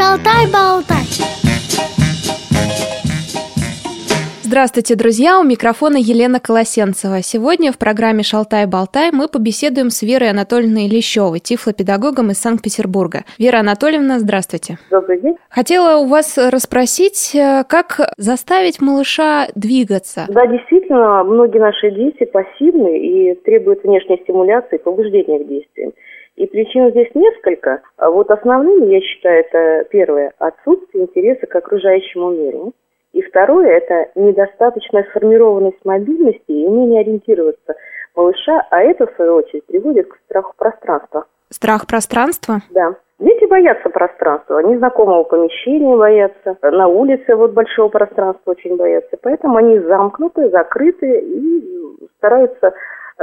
Шалтай-болтай. 0.00 1.04
Здравствуйте, 4.42 4.96
друзья! 4.96 5.38
У 5.38 5.44
микрофона 5.44 5.98
Елена 5.98 6.40
Колосенцева. 6.40 7.20
Сегодня 7.20 7.70
в 7.70 7.76
программе 7.76 8.22
«Шалтай-болтай» 8.22 9.10
мы 9.12 9.28
побеседуем 9.28 9.90
с 9.90 10.00
Верой 10.02 10.30
Анатольевной 10.30 10.88
Лещевой, 10.88 11.40
тифлопедагогом 11.40 12.30
из 12.30 12.38
Санкт-Петербурга. 12.38 13.24
Вера 13.38 13.58
Анатольевна, 13.58 14.20
здравствуйте. 14.20 14.78
Добрый 14.90 15.20
день. 15.20 15.36
Хотела 15.50 15.98
у 15.98 16.06
вас 16.06 16.38
расспросить, 16.38 17.34
э, 17.34 17.64
как 17.68 18.00
заставить 18.16 18.80
малыша 18.80 19.48
двигаться? 19.54 20.24
Да, 20.30 20.46
действительно, 20.46 21.24
многие 21.24 21.58
наши 21.58 21.90
дети 21.90 22.24
пассивны 22.24 22.98
и 22.98 23.34
требуют 23.44 23.84
внешней 23.84 24.18
стимуляции, 24.22 24.78
побуждения 24.78 25.44
к 25.44 25.46
действиям. 25.46 25.92
И 26.40 26.46
причин 26.46 26.88
здесь 26.88 27.10
несколько. 27.14 27.82
А 27.98 28.08
вот 28.10 28.30
основными, 28.30 28.94
я 28.94 29.02
считаю, 29.02 29.44
это 29.44 29.84
первое– 29.90 30.32
отсутствие 30.38 31.04
интереса 31.04 31.46
к 31.46 31.54
окружающему 31.54 32.30
миру. 32.30 32.72
И 33.12 33.20
второе– 33.20 33.66
это 33.76 34.08
недостаточная 34.14 35.04
сформированность 35.10 35.84
мобильности 35.84 36.50
и 36.50 36.66
умение 36.66 37.02
ориентироваться 37.02 37.74
малыша, 38.16 38.66
а 38.70 38.80
это, 38.80 39.06
в 39.06 39.14
свою 39.16 39.34
очередь, 39.34 39.66
приводит 39.66 40.08
к 40.08 40.16
страху 40.24 40.54
пространства. 40.56 41.26
Страх 41.50 41.86
пространства? 41.86 42.60
Да. 42.70 42.94
Дети 43.18 43.44
боятся 43.44 43.90
пространства, 43.90 44.60
незнакомого 44.60 45.24
помещения 45.24 45.94
боятся, 45.94 46.56
на 46.62 46.88
улице 46.88 47.36
вот 47.36 47.52
большого 47.52 47.90
пространства 47.90 48.52
очень 48.52 48.76
боятся. 48.76 49.18
Поэтому 49.20 49.58
они 49.58 49.78
замкнуты, 49.80 50.48
закрыты 50.48 51.20
и 51.20 52.08
стараются 52.16 52.72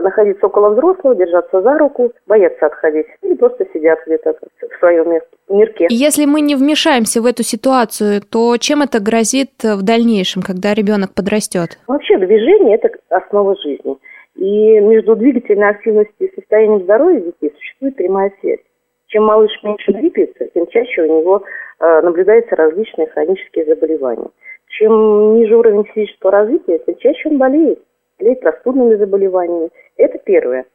находиться 0.01 0.45
около 0.45 0.69
взрослого, 0.69 1.15
держаться 1.15 1.61
за 1.61 1.77
руку, 1.77 2.11
боятся 2.27 2.67
отходить 2.67 3.07
или 3.21 3.33
просто 3.35 3.65
сидят 3.73 3.99
где-то 4.05 4.35
в 4.61 4.79
своем 4.79 5.19
мирке. 5.49 5.87
Если 5.89 6.25
мы 6.25 6.41
не 6.41 6.55
вмешаемся 6.55 7.21
в 7.21 7.25
эту 7.25 7.43
ситуацию, 7.43 8.21
то 8.21 8.57
чем 8.57 8.81
это 8.81 8.99
грозит 8.99 9.51
в 9.63 9.83
дальнейшем, 9.83 10.41
когда 10.41 10.73
ребенок 10.73 11.13
подрастет? 11.13 11.79
Вообще 11.87 12.17
движение– 12.17 12.75
это 12.81 12.89
основа 13.09 13.55
жизни. 13.63 13.97
И 14.35 14.79
между 14.79 15.15
двигательной 15.15 15.69
активностью 15.69 16.27
и 16.27 16.35
состоянием 16.35 16.83
здоровья 16.83 17.21
детей 17.21 17.51
существует 17.57 17.95
прямая 17.95 18.31
связь. 18.39 18.59
Чем 19.07 19.23
малыш 19.23 19.51
меньше 19.63 19.93
двигается, 19.93 20.45
тем 20.53 20.67
чаще 20.67 21.01
у 21.03 21.19
него 21.21 21.43
э, 21.79 22.01
наблюдаются 22.01 22.55
различные 22.55 23.07
хронические 23.07 23.65
заболевания. 23.65 24.27
Чем 24.67 25.37
ниже 25.37 25.55
уровень 25.55 25.85
физического 25.85 26.31
развития, 26.31 26.77
тем 26.85 26.97
чаще 26.97 27.29
он 27.29 27.37
болеет 27.37 27.79
болеет 28.19 28.39
простудными 28.41 28.95
заболеваниями. 28.95 29.69
Это 29.97 30.17
первое. 30.19 30.65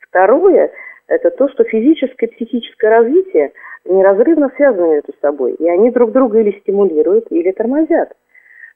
Второе– 0.00 0.72
это 1.08 1.30
то, 1.30 1.48
что 1.48 1.64
физическое 1.64 2.26
и 2.26 2.34
психическое 2.34 2.88
развитие 2.90 3.52
неразрывно 3.84 4.50
связаны 4.56 4.94
между 4.94 5.12
собой, 5.20 5.54
и 5.54 5.68
они 5.68 5.90
друг 5.90 6.12
друга 6.12 6.40
или 6.40 6.58
стимулируют, 6.60 7.30
или 7.30 7.50
тормозят. 7.52 8.12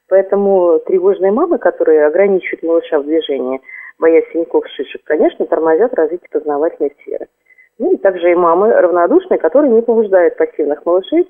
Поэтому 0.07 0.79
тревожные 0.79 1.31
мамы, 1.31 1.57
которые 1.59 2.05
ограничивают 2.05 2.63
малыша 2.63 2.99
в 2.99 3.05
движении, 3.05 3.61
боясь 3.99 4.25
синяков, 4.31 4.67
шишек, 4.67 5.03
конечно, 5.03 5.45
тормозят 5.45 5.93
развитие 5.93 6.29
познавательной 6.31 6.93
сферы. 7.01 7.27
Ну 7.77 7.93
и 7.93 7.97
также 7.97 8.31
и 8.31 8.35
мамы 8.35 8.71
равнодушные, 8.73 9.39
которые 9.39 9.71
не 9.71 9.81
побуждают 9.81 10.35
пассивных 10.35 10.85
малышей 10.85 11.27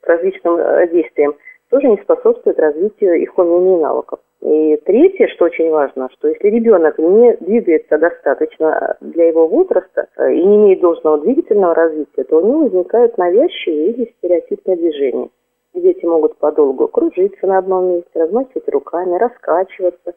к 0.00 0.06
различным 0.06 0.56
э, 0.56 0.88
действиям, 0.88 1.34
тоже 1.70 1.88
не 1.88 1.98
способствуют 1.98 2.58
развитию 2.58 3.14
их 3.14 3.36
умений 3.38 3.78
и 3.78 3.82
навыков. 3.82 4.20
И 4.44 4.76
третье, 4.84 5.26
что 5.28 5.46
очень 5.46 5.70
важно, 5.70 6.10
что 6.12 6.28
если 6.28 6.48
ребенок 6.48 6.98
не 6.98 7.34
двигается 7.40 7.96
достаточно 7.96 8.94
для 9.00 9.28
его 9.28 9.48
возраста 9.48 10.06
э, 10.18 10.34
и 10.34 10.44
не 10.44 10.56
имеет 10.56 10.80
должного 10.80 11.18
двигательного 11.18 11.74
развития, 11.74 12.24
то 12.24 12.42
у 12.42 12.46
него 12.46 12.64
возникают 12.64 13.16
навязчивые 13.16 13.92
или 13.92 14.14
стереотипные 14.18 14.76
движения. 14.76 15.30
Дети 15.72 16.04
могут 16.04 16.36
подолгу 16.36 16.88
кружиться 16.88 17.46
на 17.46 17.56
одном 17.56 17.86
месте, 17.94 18.10
размахивать 18.14 18.68
руками, 18.68 19.16
раскачиваться, 19.16 20.12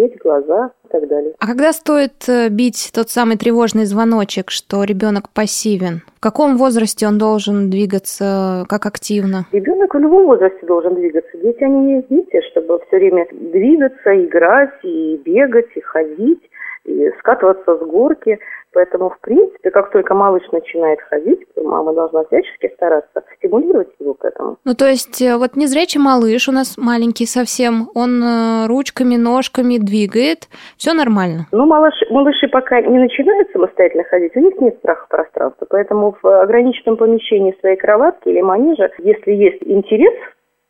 тереть 0.00 0.18
глаза 0.18 0.70
и 0.84 0.88
так 0.88 1.08
далее. 1.08 1.34
А 1.38 1.46
когда 1.46 1.72
стоит 1.72 2.28
э, 2.28 2.48
бить 2.48 2.90
тот 2.94 3.10
самый 3.10 3.36
тревожный 3.36 3.84
звоночек, 3.84 4.50
что 4.50 4.84
ребенок 4.84 5.28
пассивен? 5.34 6.02
В 6.16 6.20
каком 6.20 6.56
возрасте 6.56 7.06
он 7.06 7.18
должен 7.18 7.70
двигаться, 7.70 8.64
как 8.68 8.86
активно? 8.86 9.46
Ребенок 9.52 9.94
в 9.94 9.98
любом 9.98 10.26
возрасте 10.26 10.66
должен 10.66 10.94
двигаться. 10.94 11.30
Дети, 11.42 11.62
они 11.62 12.04
дети, 12.08 12.40
чтобы 12.50 12.80
все 12.86 12.96
время 12.96 13.26
двигаться, 13.30 14.24
играть, 14.24 14.74
и 14.82 15.20
бегать, 15.24 15.68
и 15.74 15.80
ходить, 15.80 16.42
и 16.84 17.10
скатываться 17.18 17.76
с 17.76 17.80
горки. 17.80 18.38
Поэтому, 18.72 19.10
в 19.10 19.20
принципе, 19.20 19.70
как 19.70 19.90
только 19.90 20.14
малыш 20.14 20.42
начинает 20.52 21.00
ходить, 21.02 21.40
то 21.54 21.62
мама 21.62 21.92
должна 21.92 22.24
всячески 22.24 22.72
стараться 22.74 23.24
стимулировать 23.36 23.88
его 23.98 24.14
к 24.14 24.24
этому. 24.24 24.58
Ну, 24.64 24.74
то 24.74 24.86
есть, 24.86 25.20
э, 25.20 25.36
вот 25.36 25.56
незрячий 25.56 26.00
малыш 26.00 26.48
у 26.48 26.52
нас 26.52 26.78
маленький 26.78 27.26
совсем, 27.26 27.88
он 27.94 28.22
э, 28.22 28.66
ручками, 28.68 29.16
ножками 29.16 29.78
двигает, 29.78 30.48
все 30.76 30.92
нормально? 30.92 31.46
Ну, 31.50 31.66
малыш, 31.66 31.94
малыши 32.10 32.46
пока 32.48 32.80
не 32.80 32.98
начинают 32.98 33.50
самостоятельно 33.50 34.04
ходить, 34.04 34.36
у 34.36 34.40
них 34.40 34.60
нет 34.60 34.76
страха 34.78 35.06
пространства, 35.08 35.66
поэтому 35.68 36.16
в 36.22 36.42
ограниченном 36.42 36.96
помещении 36.96 37.56
своей 37.60 37.76
кроватки 37.76 38.28
или 38.28 38.40
манежа, 38.40 38.90
если 38.98 39.32
есть 39.32 39.62
интерес 39.64 40.14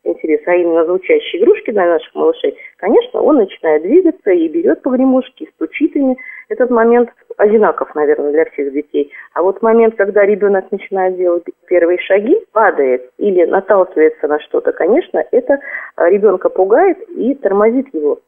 интерес, 0.02 0.40
а 0.46 0.54
именно 0.54 0.84
звучащие 0.84 1.42
игрушки 1.42 1.70
для 1.70 1.86
наших 1.86 2.14
малышей, 2.14 2.56
конечно, 2.78 3.20
он 3.20 3.36
начинает 3.36 3.82
двигаться 3.82 4.30
и 4.30 4.48
берет 4.48 4.82
погремушки, 4.82 5.44
и 5.44 5.50
стучит 5.50 5.94
ими. 5.94 6.16
Этот 6.48 6.70
момент 6.70 7.10
одинаков, 7.40 7.94
наверное, 7.94 8.32
для 8.32 8.44
всех 8.46 8.72
детей. 8.72 9.12
А 9.34 9.42
вот 9.42 9.62
момент, 9.62 9.96
когда 9.96 10.24
ребенок 10.24 10.70
начинает 10.70 11.16
делать 11.16 11.44
первые 11.66 11.98
шаги, 11.98 12.38
падает 12.52 13.10
или 13.18 13.44
наталкивается 13.44 14.28
на 14.28 14.38
что-то, 14.40 14.72
конечно, 14.72 15.24
это 15.30 15.58
ребенка 15.96 16.48
пугает 16.48 16.98
и 17.08 17.34
тормозит 17.34 17.92
его 17.94 18.18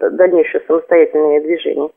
дальнейшее 0.00 0.62
самостоятельное 0.66 1.40
движение. 1.40 1.90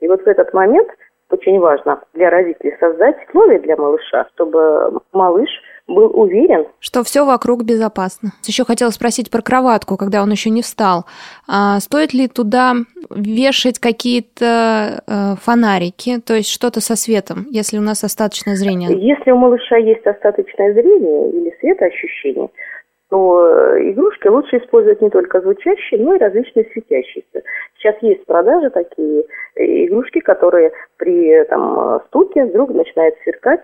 И 0.00 0.08
вот 0.08 0.22
в 0.22 0.26
этот 0.26 0.52
момент 0.52 0.88
очень 1.30 1.58
важно 1.60 2.00
для 2.12 2.30
родителей 2.30 2.76
создать 2.80 3.16
условия 3.28 3.58
для 3.60 3.76
малыша, 3.76 4.26
чтобы 4.34 5.00
малыш 5.12 5.48
был 5.86 6.10
уверен. 6.18 6.66
Что 6.80 7.02
все 7.02 7.24
вокруг 7.24 7.64
безопасно. 7.64 8.30
Еще 8.44 8.64
хотела 8.64 8.90
спросить 8.90 9.30
про 9.30 9.42
кроватку, 9.42 9.96
когда 9.96 10.22
он 10.22 10.30
еще 10.30 10.50
не 10.50 10.62
встал. 10.62 11.04
А 11.48 11.80
стоит 11.80 12.12
ли 12.14 12.28
туда 12.28 12.74
вешать 13.10 13.78
какие-то 13.78 15.02
э, 15.06 15.34
фонарики, 15.40 16.20
то 16.20 16.34
есть 16.34 16.50
что-то 16.50 16.80
со 16.80 16.96
светом, 16.96 17.46
если 17.50 17.78
у 17.78 17.82
нас 17.82 18.04
остаточное 18.04 18.54
зрение? 18.54 18.90
Если 18.98 19.30
у 19.30 19.36
малыша 19.36 19.76
есть 19.76 20.06
остаточное 20.06 20.72
зрение 20.72 21.30
или 21.30 21.54
светоощущение, 21.60 22.48
то 23.10 23.46
э, 23.46 23.90
игрушки 23.90 24.28
лучше 24.28 24.56
использовать 24.56 25.02
не 25.02 25.10
только 25.10 25.40
звучащие, 25.42 26.00
но 26.00 26.14
и 26.14 26.18
различные 26.18 26.64
светящиеся. 26.72 27.42
Сейчас 27.76 27.96
есть 28.00 28.22
в 28.22 28.26
продаже 28.26 28.70
такие 28.70 29.24
э, 29.56 29.84
игрушки, 29.84 30.20
которые 30.20 30.72
при 30.96 31.44
там, 31.44 32.00
стуке 32.06 32.46
вдруг 32.46 32.70
начинают 32.70 33.14
сверкать 33.22 33.60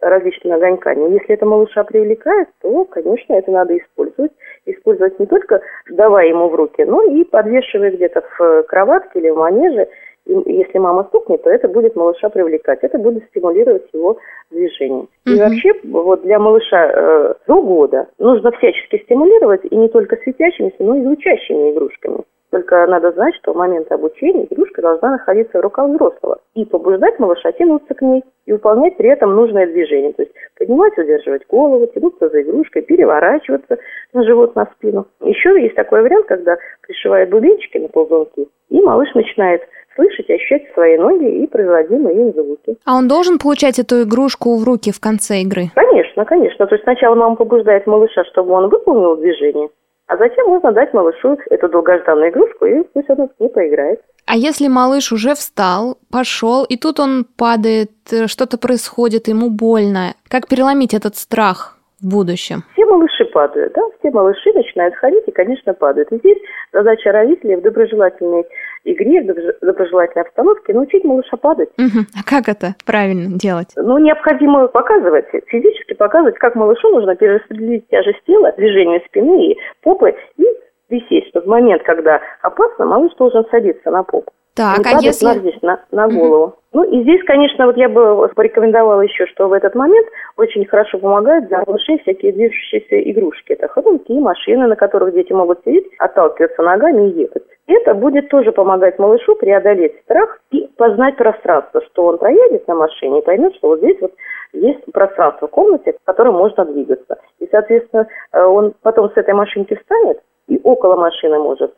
различными 0.00 0.56
огоньками. 0.56 1.12
Если 1.12 1.34
это 1.34 1.46
малыша 1.46 1.84
привлекает, 1.84 2.48
то, 2.60 2.84
конечно, 2.84 3.34
это 3.34 3.50
надо 3.50 3.76
использовать. 3.76 4.32
Использовать 4.66 5.18
не 5.18 5.26
только 5.26 5.60
давая 5.90 6.28
ему 6.28 6.48
в 6.48 6.54
руки, 6.54 6.84
но 6.84 7.02
и 7.02 7.24
подвешивая 7.24 7.90
где-то 7.90 8.22
в 8.38 8.62
кроватке 8.64 9.20
или 9.20 9.30
в 9.30 9.36
манеже. 9.36 9.88
И 10.26 10.32
если 10.52 10.78
мама 10.78 11.04
стукнет, 11.04 11.42
то 11.44 11.50
это 11.50 11.68
будет 11.68 11.94
малыша 11.94 12.28
привлекать. 12.28 12.80
Это 12.82 12.98
будет 12.98 13.24
стимулировать 13.28 13.86
его 13.92 14.18
движение. 14.50 15.06
И 15.24 15.34
угу. 15.34 15.40
вообще, 15.40 15.72
вот 15.84 16.22
для 16.22 16.38
малыша 16.38 16.90
э, 16.92 17.34
до 17.46 17.62
года 17.62 18.08
нужно 18.18 18.50
всячески 18.52 19.02
стимулировать 19.04 19.64
и 19.64 19.76
не 19.76 19.88
только 19.88 20.16
светящимися, 20.16 20.76
но 20.80 20.96
и 20.96 21.02
звучащими 21.02 21.72
игрушками. 21.72 22.24
Только 22.50 22.86
надо 22.86 23.12
знать, 23.12 23.34
что 23.36 23.52
в 23.52 23.56
момент 23.56 23.90
обучения 23.90 24.46
игрушка 24.48 24.80
должна 24.80 25.12
находиться 25.12 25.58
в 25.58 25.60
руках 25.62 25.88
взрослого 25.88 26.38
и 26.54 26.64
побуждать 26.64 27.18
малыша 27.18 27.52
тянуться 27.52 27.94
к 27.94 28.02
ней 28.02 28.22
и 28.46 28.52
выполнять 28.52 28.96
при 28.96 29.08
этом 29.08 29.34
нужное 29.34 29.66
движение. 29.66 30.12
То 30.12 30.22
есть 30.22 30.32
поднимать, 30.58 30.96
удерживать 30.96 31.46
голову, 31.48 31.86
тянуться 31.86 32.28
за 32.28 32.42
игрушкой, 32.42 32.82
переворачиваться 32.82 33.78
на 34.12 34.24
живот, 34.24 34.54
на 34.54 34.66
спину. 34.76 35.06
Еще 35.20 35.60
есть 35.60 35.74
такой 35.74 36.02
вариант, 36.02 36.26
когда 36.26 36.56
пришивают 36.86 37.30
бубенчики 37.30 37.78
на 37.78 37.88
ползунки, 37.88 38.46
и 38.70 38.80
малыш 38.80 39.12
начинает 39.14 39.62
слышать, 39.96 40.30
ощущать 40.30 40.62
свои 40.74 40.96
ноги 40.98 41.42
и 41.42 41.46
производимые 41.46 42.16
им 42.16 42.32
звуки. 42.32 42.76
А 42.84 42.96
он 42.96 43.08
должен 43.08 43.38
получать 43.38 43.78
эту 43.78 44.02
игрушку 44.02 44.56
в 44.56 44.64
руки 44.64 44.92
в 44.92 45.00
конце 45.00 45.40
игры? 45.40 45.70
Конечно, 45.74 46.24
конечно. 46.24 46.66
То 46.66 46.74
есть 46.74 46.84
сначала 46.84 47.14
мама 47.14 47.36
побуждает 47.36 47.86
малыша, 47.86 48.24
чтобы 48.24 48.52
он 48.52 48.68
выполнил 48.68 49.16
движение, 49.16 49.68
а 50.06 50.16
затем 50.16 50.46
можно 50.46 50.72
дать 50.72 50.92
малышу 50.94 51.38
эту 51.50 51.68
долгожданную 51.68 52.30
игрушку, 52.30 52.64
и 52.64 52.82
пусть 52.92 53.10
он 53.10 53.28
с 53.28 53.40
ней 53.40 53.48
поиграет. 53.48 54.00
А 54.24 54.36
если 54.36 54.68
малыш 54.68 55.12
уже 55.12 55.34
встал, 55.34 55.98
пошел, 56.10 56.64
и 56.64 56.76
тут 56.76 57.00
он 57.00 57.24
падает, 57.36 57.90
э, 58.10 58.26
что-то 58.26 58.58
происходит, 58.58 59.28
ему 59.28 59.50
больно, 59.50 60.14
как 60.28 60.48
переломить 60.48 60.94
этот 60.94 61.16
страх 61.16 61.78
в 62.00 62.08
будущем? 62.08 62.64
Малыши 62.86 63.24
падают, 63.26 63.72
да, 63.74 63.82
все 63.98 64.10
малыши 64.10 64.52
начинают 64.54 64.94
ходить 64.96 65.24
и, 65.26 65.32
конечно, 65.32 65.74
падают. 65.74 66.10
И 66.12 66.18
здесь 66.18 66.38
задача 66.72 67.12
родителей 67.12 67.56
в 67.56 67.62
доброжелательной 67.62 68.44
игре, 68.84 69.22
в 69.22 69.64
доброжелательной 69.64 70.24
обстановке 70.24 70.72
научить 70.72 71.04
малыша 71.04 71.36
падать. 71.36 71.70
Угу. 71.78 72.06
А 72.14 72.22
как 72.24 72.48
это 72.48 72.74
правильно 72.86 73.36
делать? 73.38 73.72
Ну, 73.76 73.98
необходимо 73.98 74.68
показывать, 74.68 75.26
физически 75.46 75.94
показывать, 75.94 76.38
как 76.38 76.54
малышу 76.54 76.88
нужно 76.90 77.16
перераспределить 77.16 77.88
тяжесть 77.88 78.22
тела, 78.26 78.52
движение 78.56 79.02
спины 79.08 79.52
и 79.52 79.58
попы 79.82 80.14
и 80.36 80.44
висеть, 80.88 81.28
что 81.28 81.40
в 81.40 81.46
момент, 81.46 81.82
когда 81.82 82.20
опасно, 82.42 82.86
малыш 82.86 83.12
должен 83.16 83.44
садиться 83.50 83.90
на 83.90 84.02
попу. 84.02 84.32
Так, 84.56 84.78
не 84.78 84.92
а 84.92 85.00
если... 85.02 85.38
здесь 85.38 85.60
на, 85.60 85.80
на 85.92 86.08
голову. 86.08 86.44
Угу. 86.44 86.54
Ну 86.72 86.84
и 86.84 87.02
здесь, 87.02 87.22
конечно, 87.24 87.66
вот 87.66 87.76
я 87.76 87.88
бы 87.88 88.28
порекомендовала 88.34 89.02
еще, 89.02 89.26
что 89.26 89.48
в 89.48 89.52
этот 89.52 89.74
момент 89.74 90.08
очень 90.36 90.64
хорошо 90.66 90.98
помогают 90.98 91.48
для 91.48 91.62
малышей 91.66 91.98
всякие 92.00 92.32
движущиеся 92.32 93.00
игрушки. 93.10 93.52
Это 93.52 93.68
ходунки, 93.68 94.12
машины, 94.12 94.66
на 94.66 94.76
которых 94.76 95.14
дети 95.14 95.32
могут 95.32 95.60
сидеть, 95.64 95.86
отталкиваться 95.98 96.62
ногами 96.62 97.10
и 97.10 97.20
ехать. 97.20 97.44
Это 97.66 97.94
будет 97.94 98.28
тоже 98.28 98.52
помогать 98.52 98.98
малышу 98.98 99.36
преодолеть 99.36 100.00
страх 100.04 100.38
и 100.50 100.68
познать 100.76 101.16
пространство, 101.16 101.82
что 101.86 102.06
он 102.06 102.18
проедет 102.18 102.66
на 102.66 102.74
машине 102.74 103.20
и 103.20 103.24
поймет, 103.24 103.54
что 103.56 103.68
вот 103.68 103.78
здесь 103.80 104.00
вот 104.00 104.12
есть 104.52 104.80
пространство 104.92 105.48
в 105.48 105.50
комнате, 105.50 105.94
в 106.00 106.06
котором 106.06 106.34
можно 106.34 106.64
двигаться. 106.64 107.18
И, 107.40 107.48
соответственно, 107.50 108.06
э, 108.32 108.42
он 108.42 108.74
потом 108.82 109.10
с 109.10 109.16
этой 109.16 109.34
машинки 109.34 109.74
встанет 109.74 110.20
и 110.48 110.60
около 110.62 110.96
машины 110.96 111.38
может 111.38 111.74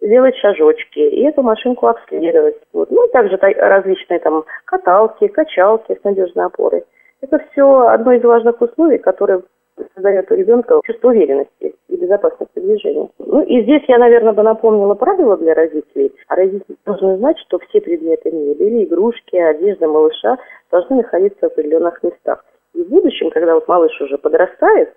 сделать 0.00 0.36
шажочки 0.36 0.98
и 0.98 1.22
эту 1.24 1.42
машинку 1.42 1.86
обследовать. 1.86 2.56
Вот. 2.72 2.90
Ну 2.90 3.06
и 3.06 3.12
также 3.12 3.36
различные 3.36 4.18
там 4.20 4.44
каталки, 4.64 5.28
качалки 5.28 5.98
с 6.00 6.04
надежной 6.04 6.46
опорой. 6.46 6.84
Это 7.20 7.38
все 7.50 7.86
одно 7.88 8.12
из 8.12 8.22
важных 8.22 8.60
условий, 8.60 8.98
которое 8.98 9.42
создает 9.94 10.30
у 10.30 10.34
ребенка 10.34 10.80
чувство 10.84 11.08
уверенности 11.08 11.74
и 11.88 11.96
безопасности 11.96 12.58
движения. 12.58 13.08
Ну 13.18 13.42
и 13.42 13.62
здесь 13.62 13.82
я, 13.88 13.98
наверное, 13.98 14.32
бы 14.32 14.42
напомнила 14.42 14.94
правила 14.94 15.36
для 15.36 15.54
родителей. 15.54 16.12
А 16.28 16.36
родители 16.36 16.76
должны 16.84 17.16
знать, 17.18 17.38
что 17.38 17.58
все 17.58 17.80
предметы 17.80 18.30
мебели, 18.30 18.84
игрушки, 18.84 19.36
одежда 19.36 19.88
малыша 19.88 20.38
должны 20.70 20.96
находиться 20.96 21.48
в 21.48 21.52
определенных 21.52 22.02
местах. 22.02 22.44
И 22.74 22.82
в 22.82 22.88
будущем, 22.88 23.30
когда 23.30 23.54
вот 23.54 23.68
малыш 23.68 23.98
уже 24.00 24.18
подрастает, 24.18 24.92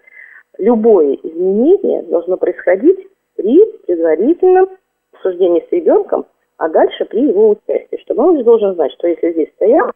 любое 0.57 1.17
изменение 1.23 2.03
должно 2.03 2.37
происходить 2.37 3.07
при 3.35 3.65
предварительном 3.85 4.69
обсуждении 5.13 5.65
с 5.67 5.71
ребенком, 5.71 6.25
а 6.57 6.69
дальше 6.69 7.05
при 7.05 7.27
его 7.27 7.49
участии, 7.49 8.01
что 8.01 8.15
малыш 8.15 8.43
должен 8.43 8.75
знать, 8.75 8.91
что 8.93 9.07
если 9.07 9.31
здесь 9.31 9.51
стояла 9.55 9.93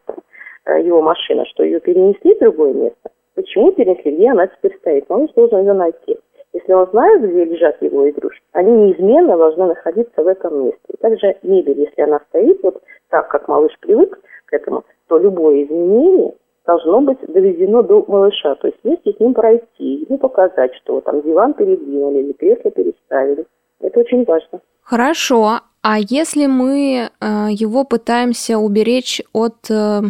э, 0.66 0.82
его 0.82 1.02
машина, 1.02 1.44
что 1.46 1.64
ее 1.64 1.80
перенесли 1.80 2.34
в 2.34 2.40
другое 2.40 2.72
место, 2.72 3.10
почему 3.34 3.72
перенесли, 3.72 4.12
где 4.12 4.30
она 4.30 4.46
теперь 4.46 4.76
стоит, 4.78 5.08
малыш 5.08 5.30
должен 5.34 5.60
ее 5.60 5.72
найти. 5.72 6.18
Если 6.52 6.72
он 6.72 6.86
знает, 6.90 7.22
где 7.22 7.44
лежат 7.44 7.80
его 7.82 8.08
игрушки, 8.08 8.42
они 8.52 8.70
неизменно 8.70 9.36
должны 9.36 9.66
находиться 9.66 10.22
в 10.22 10.26
этом 10.26 10.64
месте. 10.64 10.94
Также 11.00 11.36
мебель, 11.42 11.80
если 11.80 12.02
она 12.02 12.20
стоит 12.28 12.62
вот 12.62 12.82
так, 13.10 13.28
как 13.28 13.48
малыш 13.48 13.72
привык 13.80 14.18
к 14.46 14.52
этому, 14.52 14.84
то 15.08 15.18
любое 15.18 15.64
изменение 15.64 16.34
должно 16.68 17.00
быть 17.00 17.18
доведено 17.26 17.82
до 17.82 18.04
малыша. 18.06 18.54
То 18.56 18.68
есть 18.68 18.78
вместе 18.84 19.12
с 19.12 19.18
ним 19.18 19.32
пройти, 19.32 20.04
ему 20.06 20.18
показать, 20.18 20.74
что 20.76 21.00
там 21.00 21.22
диван 21.22 21.54
передвинули 21.54 22.18
или 22.18 22.32
кресло 22.32 22.70
переставили. 22.70 23.46
Это 23.80 24.00
очень 24.00 24.24
важно. 24.24 24.60
Хорошо. 24.82 25.60
А 25.82 25.98
если 25.98 26.46
мы 26.46 27.08
э, 27.08 27.26
его 27.50 27.84
пытаемся 27.84 28.58
уберечь 28.58 29.22
от 29.32 29.70
э, 29.70 30.00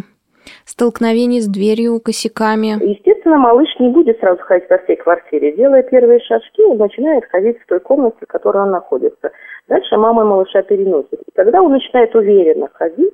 столкновений 0.65 1.39
с 1.39 1.47
дверью, 1.47 2.01
косяками? 2.01 2.75
Естественно, 2.83 3.37
малыш 3.37 3.69
не 3.79 3.89
будет 3.89 4.19
сразу 4.19 4.41
ходить 4.41 4.67
по 4.67 4.79
всей 4.79 4.97
квартире. 4.97 5.55
Делая 5.55 5.83
первые 5.83 6.19
шажки, 6.19 6.61
он 6.63 6.77
начинает 6.77 7.23
ходить 7.31 7.57
в 7.61 7.65
той 7.67 7.79
комнате, 7.79 8.17
в 8.21 8.27
которой 8.27 8.63
он 8.63 8.71
находится. 8.71 9.31
Дальше 9.69 9.95
мама 9.95 10.25
малыша 10.25 10.61
переносит. 10.63 11.21
И 11.25 11.31
когда 11.35 11.61
он 11.61 11.71
начинает 11.71 12.13
уверенно 12.15 12.67
ходить, 12.73 13.13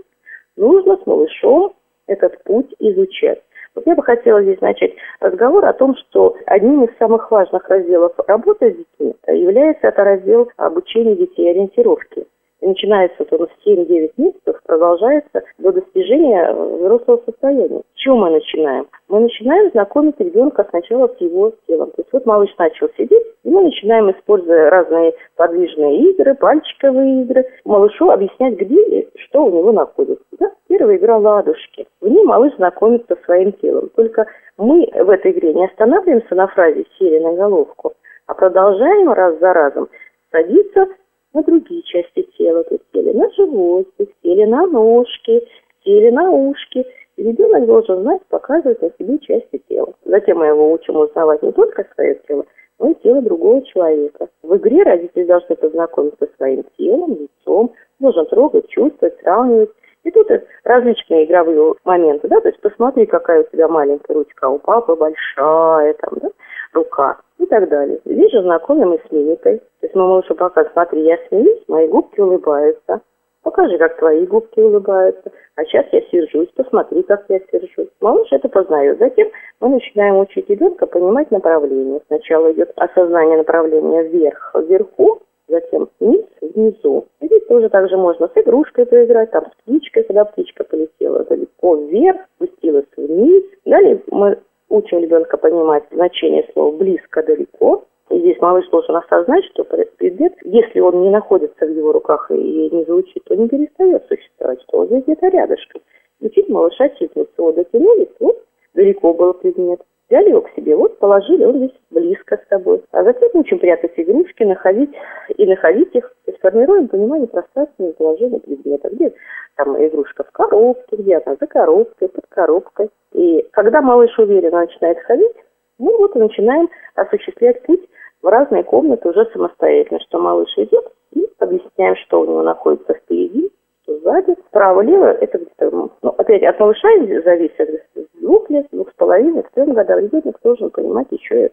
нужно 0.55 0.97
с 0.97 1.05
малышом 1.05 1.73
этот 2.07 2.43
путь 2.43 2.73
изучать. 2.79 3.41
Вот 3.75 3.85
я 3.87 3.95
бы 3.95 4.03
хотела 4.03 4.41
здесь 4.41 4.61
начать 4.61 4.93
разговор 5.19 5.65
о 5.65 5.73
том, 5.73 5.95
что 5.97 6.37
одним 6.45 6.85
из 6.85 6.97
самых 6.97 7.29
важных 7.29 7.67
разделов 7.69 8.13
работы 8.25 8.71
с 8.71 8.77
детьми 8.77 9.15
является 9.27 9.87
это 9.87 10.03
раздел 10.03 10.49
обучения 10.57 11.15
детей 11.15 11.51
ориентировки. 11.51 12.25
Начинается 12.65 13.15
вот 13.19 13.41
он 13.41 13.47
в 13.47 13.67
7-9 13.67 14.13
месяцев, 14.17 14.59
продолжается 14.65 15.43
до 15.59 15.71
достижения 15.71 16.51
взрослого 16.51 17.21
состояния. 17.23 17.81
С 17.93 17.99
чего 17.99 18.17
мы 18.17 18.31
начинаем? 18.31 18.87
Мы 19.07 19.19
начинаем 19.19 19.69
знакомить 19.69 20.19
ребенка 20.19 20.65
сначала 20.71 21.07
с 21.07 21.21
его 21.21 21.53
телом. 21.67 21.91
То 21.91 22.01
есть 22.01 22.11
вот 22.11 22.25
малыш 22.25 22.49
начал 22.57 22.89
сидеть, 22.97 23.23
и 23.43 23.49
мы 23.51 23.65
начинаем, 23.65 24.09
используя 24.09 24.71
разные 24.71 25.13
подвижные 25.35 26.09
игры, 26.09 26.33
пальчиковые 26.33 27.21
игры, 27.21 27.45
малышу 27.65 28.09
объяснять, 28.09 28.55
где 28.55 29.01
и 29.01 29.09
что 29.19 29.45
у 29.45 29.51
него 29.51 29.71
находится. 29.71 30.25
Да? 30.39 30.51
Первая 30.67 30.97
игра 30.97 31.19
«Ладушки». 31.19 31.85
В 32.01 32.07
ней 32.07 32.23
малыш 32.23 32.55
знакомится 32.55 33.15
со 33.15 33.23
своим 33.25 33.51
телом. 33.53 33.89
Только 33.95 34.25
мы 34.57 34.89
в 34.91 35.09
этой 35.11 35.33
игре 35.33 35.53
не 35.53 35.65
останавливаемся 35.65 36.33
на 36.33 36.47
фразе 36.47 36.83
«сели 36.97 37.19
на 37.19 37.33
головку», 37.33 37.93
а 38.25 38.33
продолжаем 38.33 39.13
раз 39.13 39.37
за 39.37 39.53
разом 39.53 39.87
садиться 40.31 40.87
на 41.35 41.43
другие 41.43 41.83
части 41.83 42.23
тела. 42.37 42.63
То 42.63 42.75
есть 42.75 42.85
сели 42.93 43.11
на 43.11 43.29
животик, 43.31 44.09
сели 44.23 44.45
на 44.45 44.65
ножки, 44.67 45.47
сели 45.83 46.09
на 46.09 46.31
ушки. 46.31 46.85
И 47.17 47.23
ребенок 47.23 47.65
должен 47.65 48.01
знать, 48.01 48.21
показывать 48.29 48.81
на 48.81 48.89
себе 48.97 49.19
части 49.19 49.61
тела. 49.69 49.93
Затем 50.05 50.39
мы 50.39 50.47
его 50.47 50.71
учим 50.71 50.97
узнавать 50.97 51.41
не 51.43 51.51
только 51.51 51.85
свое 51.93 52.19
тело, 52.27 52.45
но 52.79 52.91
и 52.91 52.93
тело 52.95 53.21
другого 53.21 53.61
человека. 53.63 54.27
В 54.43 54.55
игре 54.57 54.83
родители 54.83 55.23
должны 55.25 55.55
познакомиться 55.55 56.25
со 56.25 56.35
своим 56.35 56.63
телом, 56.77 57.17
лицом, 57.17 57.73
должен 57.99 58.25
трогать, 58.25 58.67
чувствовать, 58.69 59.17
сравнивать. 59.21 59.69
И 60.03 60.11
тут 60.11 60.27
различные 60.63 61.25
игровые 61.25 61.73
моменты, 61.83 62.27
да, 62.27 62.39
то 62.39 62.49
есть 62.49 62.61
посмотри, 62.61 63.07
какая 63.07 63.41
у 63.41 63.49
тебя 63.51 63.67
маленькая 63.67 64.13
ручка, 64.13 64.49
у 64.49 64.59
папы 64.59 64.95
большая, 64.95 65.95
там, 65.95 66.19
да, 66.21 66.29
рука 66.75 67.17
и 67.39 67.45
так 67.45 67.67
далее. 67.69 67.99
Здесь 68.05 68.31
же 68.31 68.41
знакомим 68.41 68.93
и 68.93 68.99
с 69.07 69.11
мимикой. 69.11 69.57
То 69.57 69.63
есть 69.83 69.95
мы 69.95 70.07
малышу 70.07 70.35
показываем, 70.35 70.73
смотри, 70.73 71.03
я 71.03 71.17
смеюсь, 71.27 71.63
мои 71.67 71.87
губки 71.87 72.19
улыбаются. 72.19 73.01
Покажи, 73.43 73.77
как 73.77 73.97
твои 73.97 74.25
губки 74.25 74.59
улыбаются. 74.59 75.31
А 75.55 75.63
сейчас 75.65 75.85
я 75.91 76.01
сержусь, 76.11 76.49
посмотри, 76.55 77.03
как 77.03 77.25
я 77.29 77.39
сержусь. 77.51 77.89
Малыш 78.01 78.27
это 78.31 78.49
познает. 78.49 78.97
Затем 78.97 79.29
мы 79.61 79.69
начинаем 79.69 80.17
учить 80.17 80.49
ребенка 80.49 80.87
понимать 80.87 81.29
направление. 81.29 82.01
Сначала 82.07 82.51
идет 82.51 82.71
осознание 82.75 83.37
направления 83.37 84.03
вверх, 84.03 84.55
вверху, 84.55 85.21
затем 85.47 85.89
вниз, 85.99 86.25
внизу. 86.41 87.05
И 87.21 87.27
здесь 87.27 87.45
тоже 87.45 87.69
также 87.69 87.97
можно 87.97 88.27
с 88.27 88.31
игрушкой 88.35 88.87
поиграть, 88.87 89.29
там 89.31 89.45
с 89.45 89.61
птичкой, 89.61 90.03
когда 90.03 90.25
птичка 90.25 90.63
полетела 90.63 91.23
далеко 91.25 91.75
вверх, 91.75 92.21
спустилась 92.35 92.87
вниз. 92.97 93.43
Далее 93.63 94.01
мы 94.09 94.39
учим 94.69 94.99
ребенка 94.99 95.37
понимать 95.37 95.83
значение 95.91 96.47
слова 96.53 96.75
близко, 96.75 97.23
далеко. 97.23 97.85
И 98.09 98.19
здесь 98.19 98.39
малыш 98.39 98.67
должен 98.69 98.95
осознать, 98.95 99.43
что 99.45 99.63
предмет, 99.63 100.33
если 100.43 100.79
он 100.79 101.01
не 101.01 101.09
находится 101.09 101.65
в 101.65 101.71
его 101.71 101.91
руках 101.91 102.29
и 102.29 102.69
не 102.69 102.83
звучит, 102.83 103.23
то 103.25 103.35
не 103.35 103.47
перестает 103.47 104.05
существовать, 104.07 104.61
что 104.61 104.79
он 104.79 104.87
здесь 104.87 105.03
где-то 105.03 105.27
рядышком. 105.29 105.81
Учить 106.21 106.47
малыша 106.49 106.89
ситницу. 106.99 107.29
Вот 107.37 107.55
дотянулись, 107.55 108.13
вот 108.19 108.43
далеко 108.75 109.13
был 109.13 109.33
предмет. 109.33 109.81
Взяли 110.07 110.29
его 110.29 110.41
к 110.41 110.51
себе, 110.51 110.75
вот 110.75 110.99
положили, 110.99 111.45
он 111.45 111.57
здесь 111.57 111.75
близко 111.89 112.37
с 112.37 112.47
тобой. 112.47 112.83
А 112.91 113.03
затем 113.03 113.29
учим 113.33 113.57
прятать 113.57 113.93
игрушки, 113.97 114.43
находить 114.43 114.91
и 115.35 115.45
находить 115.47 115.95
их. 115.95 116.13
И 116.27 116.31
формируем 116.33 116.87
понимание 116.87 117.27
пространственного 117.27 117.93
положения 117.93 118.39
предмета. 118.39 118.89
Где 118.89 119.13
там 119.55 119.75
игрушка 119.83 120.23
в 120.23 120.31
коробке, 120.31 120.95
где 120.95 121.17
она 121.17 121.35
за 121.39 121.47
коробкой, 121.47 122.09
под 122.09 122.25
коробкой. 122.29 122.89
И 123.13 123.47
когда 123.51 123.81
малыш 123.81 124.17
уверенно 124.19 124.61
начинает 124.61 124.99
ходить, 124.99 125.35
мы 125.77 125.97
вот 125.97 126.15
и 126.15 126.19
начинаем 126.19 126.69
осуществлять 126.95 127.61
путь 127.63 127.87
в 128.21 128.27
разные 128.27 128.63
комнаты 128.63 129.09
уже 129.09 129.25
самостоятельно, 129.31 129.99
что 130.01 130.19
малыш 130.19 130.51
идет 130.57 130.85
и 131.11 131.27
объясняем, 131.39 131.95
что 131.97 132.21
у 132.21 132.25
него 132.25 132.43
находится 132.43 132.93
впереди, 132.93 133.51
что 133.83 133.99
сзади. 133.99 134.35
Право-лево, 134.51 135.05
это 135.05 135.37
где-то, 135.37 135.89
ну, 136.01 136.09
опять 136.17 136.43
от 136.43 136.59
малыша 136.59 136.87
зависит, 137.23 137.83
с 137.95 138.21
двух 138.21 138.49
лет, 138.49 138.67
двух 138.71 138.89
с 138.89 138.93
половиной, 138.95 139.43
к 139.43 139.51
трем 139.51 139.73
годам 139.73 139.99
ребенок 139.99 140.37
должен 140.43 140.69
понимать 140.69 141.07
еще 141.11 141.51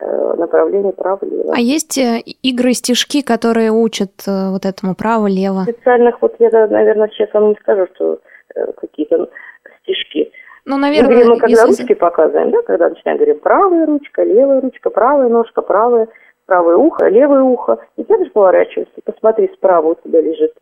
направление 0.00 0.92
право-лево. 0.92 1.52
А 1.54 1.60
есть 1.60 1.98
э, 1.98 2.20
игры-стишки, 2.42 3.22
которые 3.22 3.70
учат 3.70 4.10
э, 4.26 4.50
вот 4.50 4.64
этому 4.64 4.94
право-лево? 4.94 5.62
Специальных, 5.62 6.22
вот 6.22 6.36
я, 6.38 6.50
наверное, 6.68 7.08
сейчас 7.08 7.32
вам 7.32 7.50
не 7.50 7.56
скажу, 7.56 7.86
что 7.94 8.20
какие-то 8.80 9.28
стишки. 9.82 10.32
Ну, 10.64 10.76
наверное, 10.76 11.24
мы, 11.24 11.34
мы 11.34 11.38
когда 11.38 11.64
если... 11.64 11.82
ручки 11.82 11.94
показываем, 11.94 12.50
да, 12.50 12.62
когда 12.62 12.88
начинаем 12.88 13.18
говорить 13.18 13.40
правая 13.42 13.86
ручка, 13.86 14.22
левая 14.22 14.60
ручка, 14.60 14.90
правая 14.90 15.28
ножка, 15.28 15.62
правое, 15.62 16.08
правое 16.46 16.76
ухо, 16.76 17.08
левое 17.08 17.42
ухо. 17.42 17.78
И 17.96 18.04
также 18.04 18.30
поворачивайся. 18.30 18.92
Посмотри, 19.04 19.50
справа 19.54 19.88
у 19.88 19.94
тебя 19.94 20.20
лежит 20.20 20.52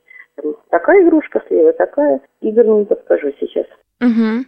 такая 0.70 1.02
игрушка, 1.02 1.42
слева 1.48 1.72
такая. 1.72 2.20
Игорь 2.40 2.66
не 2.66 2.84
подскажу 2.84 3.32
сейчас. 3.40 3.66
Угу. 4.00 4.44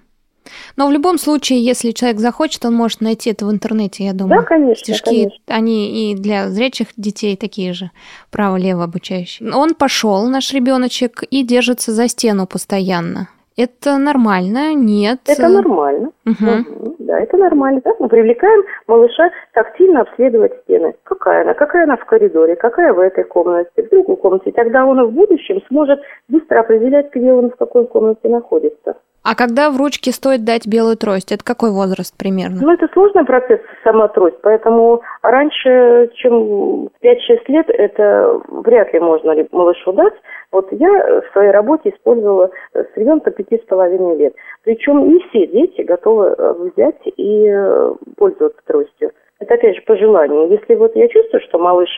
Но 0.77 0.89
в 0.89 0.93
любом 0.93 1.19
случае, 1.19 1.63
если 1.63 1.91
человек 1.93 2.21
захочет, 2.21 2.65
он 2.65 2.75
может 2.75 3.01
найти 3.01 3.31
это 3.31 3.47
в 3.47 3.51
интернете, 3.51 4.05
я 4.05 4.13
думаю. 4.13 4.41
Да, 4.41 4.47
конечно. 4.47 4.85
Стишки, 4.85 5.05
конечно. 5.05 5.39
они 5.47 6.13
и 6.13 6.15
для 6.15 6.49
зрячих 6.49 6.89
детей 6.97 7.37
такие 7.37 7.73
же, 7.73 7.91
право-лево 8.31 8.85
обучающие. 8.85 9.53
Он 9.53 9.75
пошел, 9.75 10.27
наш 10.29 10.53
ребеночек, 10.53 11.23
и 11.31 11.43
держится 11.43 11.93
за 11.93 12.09
стену 12.09 12.47
постоянно. 12.47 13.29
Это 13.59 13.99
нормально? 13.99 14.73
Нет. 14.73 15.19
Это 15.27 15.49
нормально. 15.49 16.13
Угу. 16.25 16.95
Да, 17.01 17.19
это 17.19 17.37
нормально. 17.37 17.81
Так 17.81 17.99
мы 17.99 18.09
привлекаем 18.09 18.63
малыша 18.87 19.31
тактильно 19.53 20.03
обследовать 20.03 20.53
стены. 20.63 20.95
Какая 21.03 21.43
она? 21.43 21.55
Какая 21.55 21.83
она 21.83 21.97
в 21.97 22.05
коридоре? 22.05 22.55
Какая 22.55 22.93
в 22.93 23.01
этой 23.01 23.25
комнате? 23.25 23.71
В 23.77 23.91
другой 23.91 24.17
комнате. 24.17 24.53
Тогда 24.53 24.87
он 24.87 25.05
в 25.05 25.11
будущем 25.11 25.61
сможет 25.67 25.99
быстро 26.29 26.61
определять, 26.61 27.13
где 27.13 27.33
он 27.33 27.51
в 27.51 27.57
какой 27.57 27.85
комнате 27.89 28.29
находится. 28.29 28.95
А 29.31 29.35
когда 29.35 29.69
в 29.69 29.77
ручке 29.77 30.11
стоит 30.11 30.43
дать 30.47 30.67
белую 30.67 30.97
трость? 30.97 31.33
Это 31.33 31.45
какой 31.45 31.71
возраст 31.71 32.17
примерно? 32.17 32.61
Ну, 32.63 32.73
это 32.73 32.89
сложный 32.95 33.27
процесс, 33.27 33.61
сама 33.85 34.09
трость, 34.09 34.39
поэтому 34.41 35.03
раньше, 35.21 36.11
чем 36.15 36.89
5-6 37.03 37.19
лет, 37.49 37.69
это 37.69 38.41
вряд 38.49 38.91
ли 38.95 39.01
можно 39.01 39.35
малышу 39.53 39.93
дать. 39.93 40.15
Вот 40.51 40.73
я 40.73 41.21
в 41.21 41.33
своей 41.33 41.51
работе 41.51 41.91
использовала 41.91 42.51
с 42.73 42.97
ребенка 42.97 43.29
5,5 43.29 44.17
лет. 44.17 44.35
Причем 44.65 45.07
не 45.07 45.21
все 45.29 45.47
дети 45.47 45.83
готовы 45.83 46.29
э, 46.29 46.55
взять 46.55 47.03
и 47.05 47.49
э, 47.51 47.95
пользоваться 48.17 48.63
тростью. 48.65 49.11
Это, 49.41 49.57
опять 49.57 49.77
же, 49.77 49.83
по 49.83 49.95
желанию. 49.95 50.49
Если 50.49 50.75
вот 50.75 50.97
я 50.97 51.07
чувствую, 51.07 51.43
что 51.43 51.59
малыш, 51.59 51.91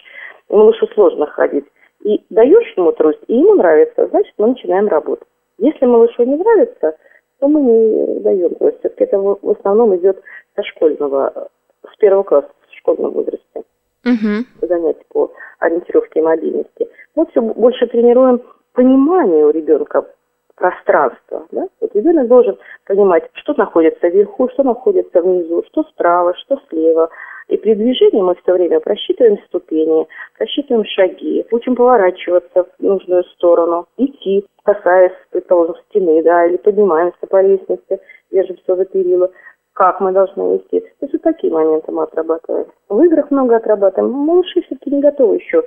малышу 0.49 0.89
сложно 0.95 1.27
ходить, 1.27 1.67
и 2.03 2.25
даешь 2.29 2.75
ему 2.77 2.91
трость, 2.91 3.23
и 3.29 3.37
ему 3.37 3.55
нравится, 3.55 4.09
значит, 4.09 4.35
мы 4.37 4.49
начинаем 4.49 4.89
работать. 4.89 5.29
Если 5.59 5.87
малышу 5.87 6.25
не 6.25 6.37
нравится, 6.37 6.97
то 7.41 7.49
мы 7.49 7.61
не 7.61 8.21
даем. 8.21 8.55
То 8.55 8.67
есть 8.67 8.79
все-таки 8.81 9.05
это 9.05 9.19
в 9.19 9.51
основном 9.59 9.97
идет 9.97 10.23
со 10.55 10.63
школьного, 10.63 11.49
с 11.93 11.97
первого 11.97 12.23
класса, 12.23 12.49
в 12.69 12.79
школьном 12.79 13.13
возрасте. 13.13 13.65
Угу. 14.05 14.67
Занятия 14.67 15.05
по 15.13 15.33
ориентировке 15.59 16.21
и 16.21 16.23
мобильности. 16.23 16.89
Мы 17.17 17.27
все 17.27 17.41
больше 17.41 17.87
тренируем 17.87 18.43
понимание 18.73 19.47
у 19.47 19.51
ребенка 19.51 20.07
пространства. 20.55 21.47
Да? 21.51 21.67
Вот 21.81 21.95
ребенок 21.95 22.29
должен 22.29 22.59
понимать, 22.87 23.29
что 23.33 23.55
находится 23.57 24.09
вверху, 24.09 24.49
что 24.51 24.63
находится 24.63 25.21
внизу, 25.21 25.65
что 25.69 25.83
справа, 25.85 26.35
что 26.37 26.61
слева. 26.69 27.11
И 27.51 27.57
при 27.57 27.75
движении 27.75 28.23
мы 28.23 28.37
все 28.37 28.53
время 28.53 28.79
просчитываем 28.79 29.37
ступени, 29.47 30.07
просчитываем 30.39 30.85
шаги, 30.85 31.45
учим 31.51 31.75
поворачиваться 31.75 32.65
в 32.65 32.83
нужную 32.83 33.25
сторону, 33.25 33.87
идти, 33.97 34.47
касаясь, 34.63 35.13
предположим, 35.31 35.75
стены, 35.89 36.23
да, 36.23 36.47
или 36.47 36.59
поднимаемся 36.59 37.27
по 37.29 37.43
лестнице, 37.43 38.01
держимся 38.31 38.77
за 38.77 38.85
перила 38.85 39.31
как 39.73 40.01
мы 40.01 40.13
должны 40.13 40.59
идти. 40.59 40.81
То 40.81 40.87
есть 41.07 41.13
вот 41.15 41.23
такие 41.23 41.51
моменты 41.51 41.91
мы 41.91 42.03
отрабатываем. 42.03 42.67
В 42.91 43.03
играх 43.03 43.31
много 43.31 43.57
отрабатываем. 43.57 44.13
Малыши 44.13 44.61
все-таки 44.63 44.91
не 44.91 45.01
готовы 45.01 45.37
еще 45.37 45.65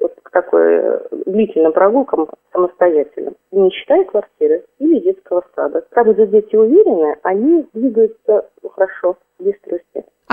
вот 0.00 0.12
к 0.22 0.30
такой 0.30 0.74
э, 0.74 1.00
длительным 1.24 1.72
прогулкам 1.72 2.28
самостоятельно, 2.52 3.32
не 3.52 3.70
считая 3.70 4.04
квартиры 4.04 4.64
или 4.80 4.98
детского 4.98 5.44
сада. 5.54 5.82
Правда, 5.90 6.26
дети 6.26 6.54
уверены, 6.56 7.16
они 7.22 7.66
двигаются 7.72 8.50
хорошо, 8.70 9.16
без 9.38 9.58
трости. 9.60 9.83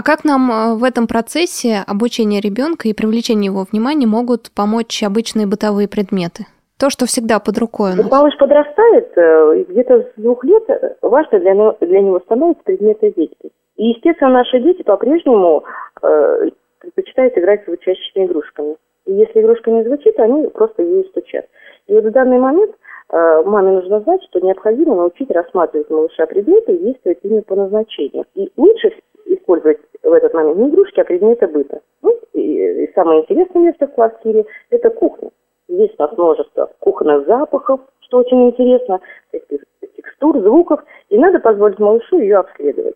А 0.02 0.04
как 0.04 0.26
нам 0.26 0.52
э, 0.52 0.74
в 0.78 0.84
этом 0.84 1.06
процессе 1.06 1.84
обучения 1.86 2.42
ребенка 2.42 2.88
и 2.88 2.94
привлечения 2.94 3.54
его 3.54 3.66
внимания 3.72 4.08
могут 4.08 4.50
помочь 4.50 5.04
обычные 5.04 5.46
бытовые 5.46 5.88
предметы? 5.88 6.48
То, 6.80 6.90
что 6.90 7.06
всегда 7.06 7.38
под 7.38 7.60
рукой. 7.60 7.92
Малыш 8.10 8.36
подрастает, 8.40 9.16
э, 9.16 9.64
где-то 9.70 10.02
с 10.02 10.08
двух 10.18 10.44
лет 10.44 10.64
важно 11.04 11.40
для 11.40 11.54
него, 11.54 11.78
для 11.82 12.02
него 12.02 12.20
становится 12.22 12.64
предметы 12.64 13.14
деятельности. 13.16 13.56
И, 13.76 13.90
естественно, 13.90 14.32
наши 14.32 14.60
дети 14.60 14.82
по-прежнему 14.82 15.66
э, 16.02 16.50
предпочитают 16.80 17.38
играть 17.38 17.62
с 17.62 17.66
звучащими 17.68 18.26
игрушками. 18.26 18.78
И 19.06 19.14
если 19.14 19.40
игрушка 19.40 19.70
не 19.70 19.84
звучит, 19.84 20.20
они 20.20 20.48
просто 20.48 20.82
ею 20.82 21.04
стучат. 21.10 21.46
И 21.86 21.94
вот 21.94 22.06
в 22.06 22.12
данный 22.12 22.40
момент 22.40 22.72
э, 23.12 23.44
маме 23.46 23.74
нужно 23.74 24.00
знать, 24.00 24.24
что 24.32 24.40
необходимо 24.40 24.96
научить 24.96 25.30
рассматривать 25.30 25.92
малыша 25.92 26.26
предметы 26.26 26.74
и 26.74 26.86
действовать 26.86 27.20
ими 27.22 27.42
по 27.42 27.56
назначению. 27.56 28.26
И 28.34 28.50
лучше 28.58 28.94
использовать 29.28 29.78
в 30.04 30.12
этот 30.12 30.34
момент 30.34 30.58
не 30.58 30.70
игрушки, 30.70 31.00
а 31.00 31.06
предметы 31.06 31.48
быта. 31.48 31.82
Ну, 32.02 32.18
и, 32.34 32.84
и 32.84 32.94
самое 32.94 33.22
интересное 33.22 33.64
место 33.64 33.88
в 33.88 33.94
квартире– 33.94 34.46
это 34.70 34.90
кухня. 34.90 35.30
Здесь 35.68 35.92
у 35.98 36.02
нас 36.02 36.12
множество 36.18 36.70
кухонных 36.80 37.26
запахов, 37.28 37.82
что 38.02 38.18
очень 38.18 38.50
интересно, 38.50 39.00
текстур, 39.96 40.40
звуков, 40.40 40.82
и 41.10 41.18
надо 41.18 41.40
позволить 41.40 41.80
малышу 41.80 42.20
ее 42.20 42.38
обследовать. 42.38 42.96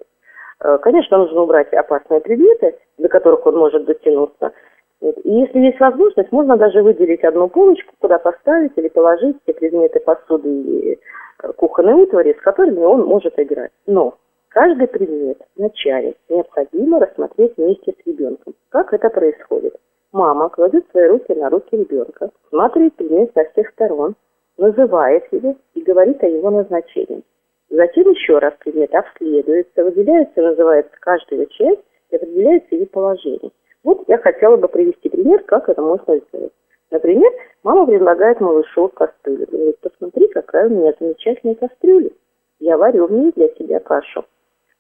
Э, 0.62 0.78
конечно, 0.82 1.18
нужно 1.18 1.42
убрать 1.42 1.72
опасные 1.74 2.22
предметы, 2.22 2.76
до 2.98 3.08
которых 3.08 3.46
он 3.46 3.58
может 3.58 3.86
дотянуться– 3.86 4.52
и 5.02 5.32
если 5.32 5.60
есть 5.60 5.80
возможность, 5.80 6.32
можно 6.32 6.58
даже 6.58 6.82
выделить 6.82 7.24
одну 7.24 7.48
полочку, 7.48 7.94
куда 8.00 8.18
поставить 8.18 8.72
или 8.76 8.88
положить 8.88 9.38
те 9.46 9.54
предметы 9.54 10.00
посуды 10.00 10.50
и 10.50 11.00
э, 11.44 11.54
кухонной 11.54 12.04
утвари, 12.04 12.36
с 12.38 12.42
которыми 12.42 12.80
он 12.80 13.06
может 13.06 13.38
играть. 13.38 13.72
Но 13.86 14.16
каждый 14.56 14.88
предмет 14.88 15.38
вначале 15.58 16.16
необходимо 16.30 17.02
рассмотреть 17.02 17.58
вместе 17.58 17.92
с 17.92 18.08
ребенком. 18.08 18.54
Как 18.70 18.94
это 18.94 19.10
происходит? 19.10 19.76
Мама 20.14 20.48
кладет 20.48 20.86
свои 20.92 21.08
руки 21.08 21.34
на 21.34 21.50
руки 21.50 21.76
ребенка, 21.76 22.30
смотрит 22.50 22.96
предмет 22.96 23.32
со 23.34 23.44
всех 23.52 23.70
сторон, 23.72 24.16
называет 24.58 25.26
его 25.32 25.58
и 25.74 25.82
говорит 25.82 26.24
о 26.24 26.28
его 26.28 26.50
назначении. 26.52 27.22
Затем 27.70 28.10
еще 28.10 28.40
раз 28.40 28.54
предмет 28.60 28.96
обследуется, 28.96 29.84
выделяется, 29.84 30.42
называется 30.42 30.94
каждая 31.02 31.46
часть 31.48 31.82
и 32.12 32.16
определяется 32.16 32.76
ее 32.76 32.86
положение. 32.86 33.52
Вот 33.84 34.06
я 34.08 34.18
хотела 34.20 34.56
бы 34.56 34.70
привести 34.70 35.10
пример, 35.10 35.44
как 35.44 35.68
это 35.68 35.82
можно 35.82 36.18
сделать. 36.18 36.54
Например, 36.92 37.30
мама 37.64 37.86
предлагает 37.86 38.40
малышу 38.40 38.88
кастрюлю. 38.88 39.48
Говорит, 39.52 39.80
посмотри, 39.82 40.30
какая 40.30 40.68
у 40.68 40.70
меня 40.70 40.94
замечательная 40.98 41.56
кастрюля. 41.56 42.12
Я 42.60 42.78
варю 42.78 43.08
в 43.08 43.12
ней 43.12 43.34
для 43.36 43.50
тебя 43.50 43.82
кашу. 43.82 44.24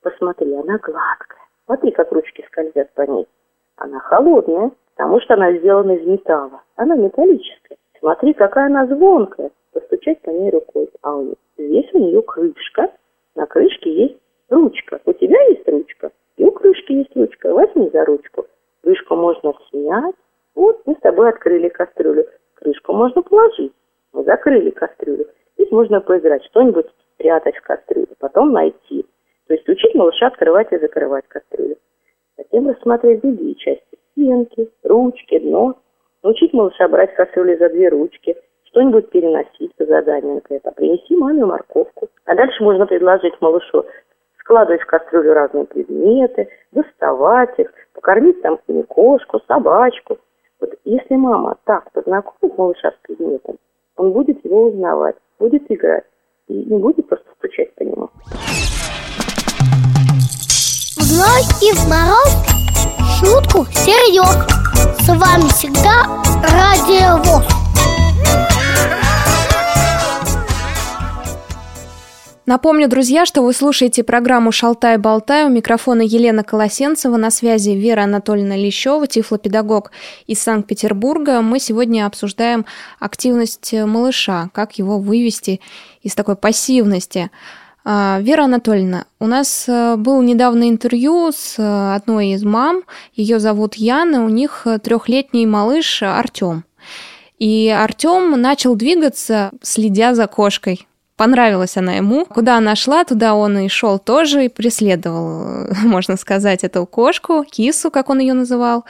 Посмотри, 0.05 0.53
она 0.53 0.77
гладкая. 0.77 1.41
Смотри, 1.65 1.89
как 1.89 2.11
ручки 2.11 2.45
скользят 2.45 2.93
по 2.93 3.01
ней. 3.09 3.27
Она 3.77 3.99
холодная, 4.01 4.69
потому 4.95 5.19
что 5.19 5.33
она 5.33 5.51
сделана 5.53 5.93
из 5.93 6.05
металла. 6.05 6.61
Она 6.75 6.93
металлическая. 6.93 7.79
Смотри, 7.97 8.33
какая 8.33 8.67
она 8.67 8.85
звонкая. 8.85 9.49
Постучать 9.73 10.21
по 10.21 10.29
ней 10.29 10.51
рукой. 10.51 10.91
А 11.01 11.23
здесь 11.57 11.89
у 11.93 11.97
нее 11.97 12.21
крышка. 12.21 12.91
На 13.33 13.47
крышке 13.47 13.91
есть 13.91 14.19
ручка. 14.49 15.01
У 15.05 15.13
тебя 15.13 15.41
есть 15.47 15.67
ручка, 15.67 16.11
и 16.37 16.43
у 16.45 16.51
крышки 16.51 16.91
есть 16.91 17.15
ручка. 17.15 17.51
Возьми 17.51 17.89
за 17.89 18.05
ручку. 18.05 18.45
Крышку 18.83 19.15
можно 19.15 19.55
снять. 19.71 20.15
Вот 20.53 20.83
мы 20.85 20.93
с 20.93 20.99
тобой 20.99 21.29
открыли 21.29 21.69
кастрюлю. 21.69 22.27
Крышку 22.53 22.93
можно 22.93 23.23
положить. 23.23 23.73
Мы 24.13 24.23
закрыли 24.23 24.69
кастрюлю. 24.69 25.25
Здесь 25.57 25.71
можно 25.71 25.99
поиграть, 25.99 26.45
что-нибудь 26.45 26.85
спрятать 27.15 27.57
в 27.57 27.63
кастрюлю, 27.63 28.09
потом 28.19 28.51
найти. 28.51 29.07
То 29.47 29.53
есть 29.53 29.67
учить 29.69 29.93
малыша 29.95 30.27
открывать 30.27 30.71
и 30.71 30.77
закрывать 30.77 31.27
кастрюлю. 31.27 31.77
Затем 32.37 32.69
рассмотреть 32.69 33.21
другие 33.21 33.55
части. 33.55 33.97
Стенки, 34.11 34.69
ручки, 34.83 35.39
дно. 35.39 35.75
Научить 36.23 36.53
малыша 36.53 36.87
брать 36.87 37.13
кастрюлю 37.15 37.57
за 37.57 37.69
две 37.69 37.89
ручки. 37.89 38.35
Что-нибудь 38.65 39.09
переносить 39.09 39.73
по 39.75 39.85
заданию 39.85 40.41
это. 40.49 40.71
Принеси 40.71 41.15
маме 41.15 41.45
морковку. 41.45 42.09
А 42.25 42.35
дальше 42.35 42.63
можно 42.63 42.85
предложить 42.85 43.39
малышу 43.39 43.85
складывать 44.39 44.81
в 44.81 44.85
кастрюлю 44.85 45.33
разные 45.33 45.65
предметы, 45.65 46.47
доставать 46.71 47.57
их, 47.57 47.71
покормить 47.93 48.41
там 48.41 48.59
кошку, 48.87 49.41
собачку. 49.47 50.19
Вот 50.59 50.73
если 50.83 51.15
мама 51.15 51.57
так 51.65 51.91
познакомит 51.91 52.57
малыша 52.57 52.91
с 52.91 53.07
предметом, 53.07 53.57
он 53.97 54.11
будет 54.11 54.43
его 54.45 54.67
узнавать, 54.67 55.15
будет 55.39 55.63
играть 55.69 56.05
и 56.47 56.53
не 56.53 56.77
будет 56.77 57.07
просто 57.07 57.27
стучать 57.37 57.73
по 57.75 57.83
нему. 57.83 58.09
В 61.15 61.17
ночь 61.17 61.63
и 61.63 61.71
в 61.71 61.87
мороз 61.87 62.29
шутку 63.17 63.65
серьез. 63.71 64.35
С 64.99 65.07
вами 65.07 65.47
всегда 65.47 66.03
Радио 66.43 67.23
ВОЗ. 67.23 67.45
Напомню, 72.45 72.89
друзья, 72.89 73.25
что 73.25 73.43
вы 73.43 73.53
слушаете 73.53 74.03
программу 74.03 74.51
«Шалтай-болтай». 74.51 75.45
У 75.45 75.49
микрофона 75.49 76.01
Елена 76.01 76.43
Колосенцева, 76.43 77.15
на 77.15 77.31
связи 77.31 77.69
Вера 77.69 78.01
Анатольевна 78.01 78.57
Лещева, 78.57 79.07
тифлопедагог 79.07 79.91
из 80.27 80.41
Санкт-Петербурга. 80.41 81.39
Мы 81.39 81.61
сегодня 81.61 82.07
обсуждаем 82.07 82.65
активность 82.99 83.71
малыша, 83.71 84.49
как 84.51 84.73
его 84.79 84.99
вывести 84.99 85.61
из 86.01 86.13
такой 86.13 86.35
пассивности. 86.35 87.31
А, 87.87 88.19
Вера 88.19 88.45
Анатольевна, 88.45 89.05
у 89.19 89.27
нас 89.27 89.65
э, 89.67 89.95
был 89.95 90.23
недавно 90.23 90.67
интервью 90.67 91.31
с 91.31 91.59
э, 91.59 91.95
одной 91.95 92.29
из 92.29 92.43
мам. 92.43 92.81
Ее 93.13 93.39
зовут 93.39 93.75
Яна, 93.75 94.25
у 94.25 94.29
них 94.29 94.65
трехлетний 94.81 95.45
малыш 95.45 96.01
Артем. 96.01 96.63
И 97.37 97.69
Артем 97.69 98.41
начал 98.41 98.75
двигаться, 98.75 99.51
следя 99.61 100.15
за 100.15 100.25
кошкой. 100.25 100.87
Понравилась 101.17 101.77
она 101.77 101.93
ему. 101.93 102.25
Куда 102.25 102.57
она 102.57 102.75
шла, 102.75 103.03
туда 103.03 103.35
он 103.35 103.57
и 103.57 103.67
шел 103.69 103.99
тоже, 103.99 104.45
и 104.45 104.49
преследовал, 104.49 105.67
можно 105.85 106.15
сказать, 106.17 106.63
эту 106.63 106.85
кошку, 106.85 107.43
кису, 107.43 107.91
как 107.91 108.09
он 108.09 108.19
ее 108.19 108.33
называл. 108.33 108.83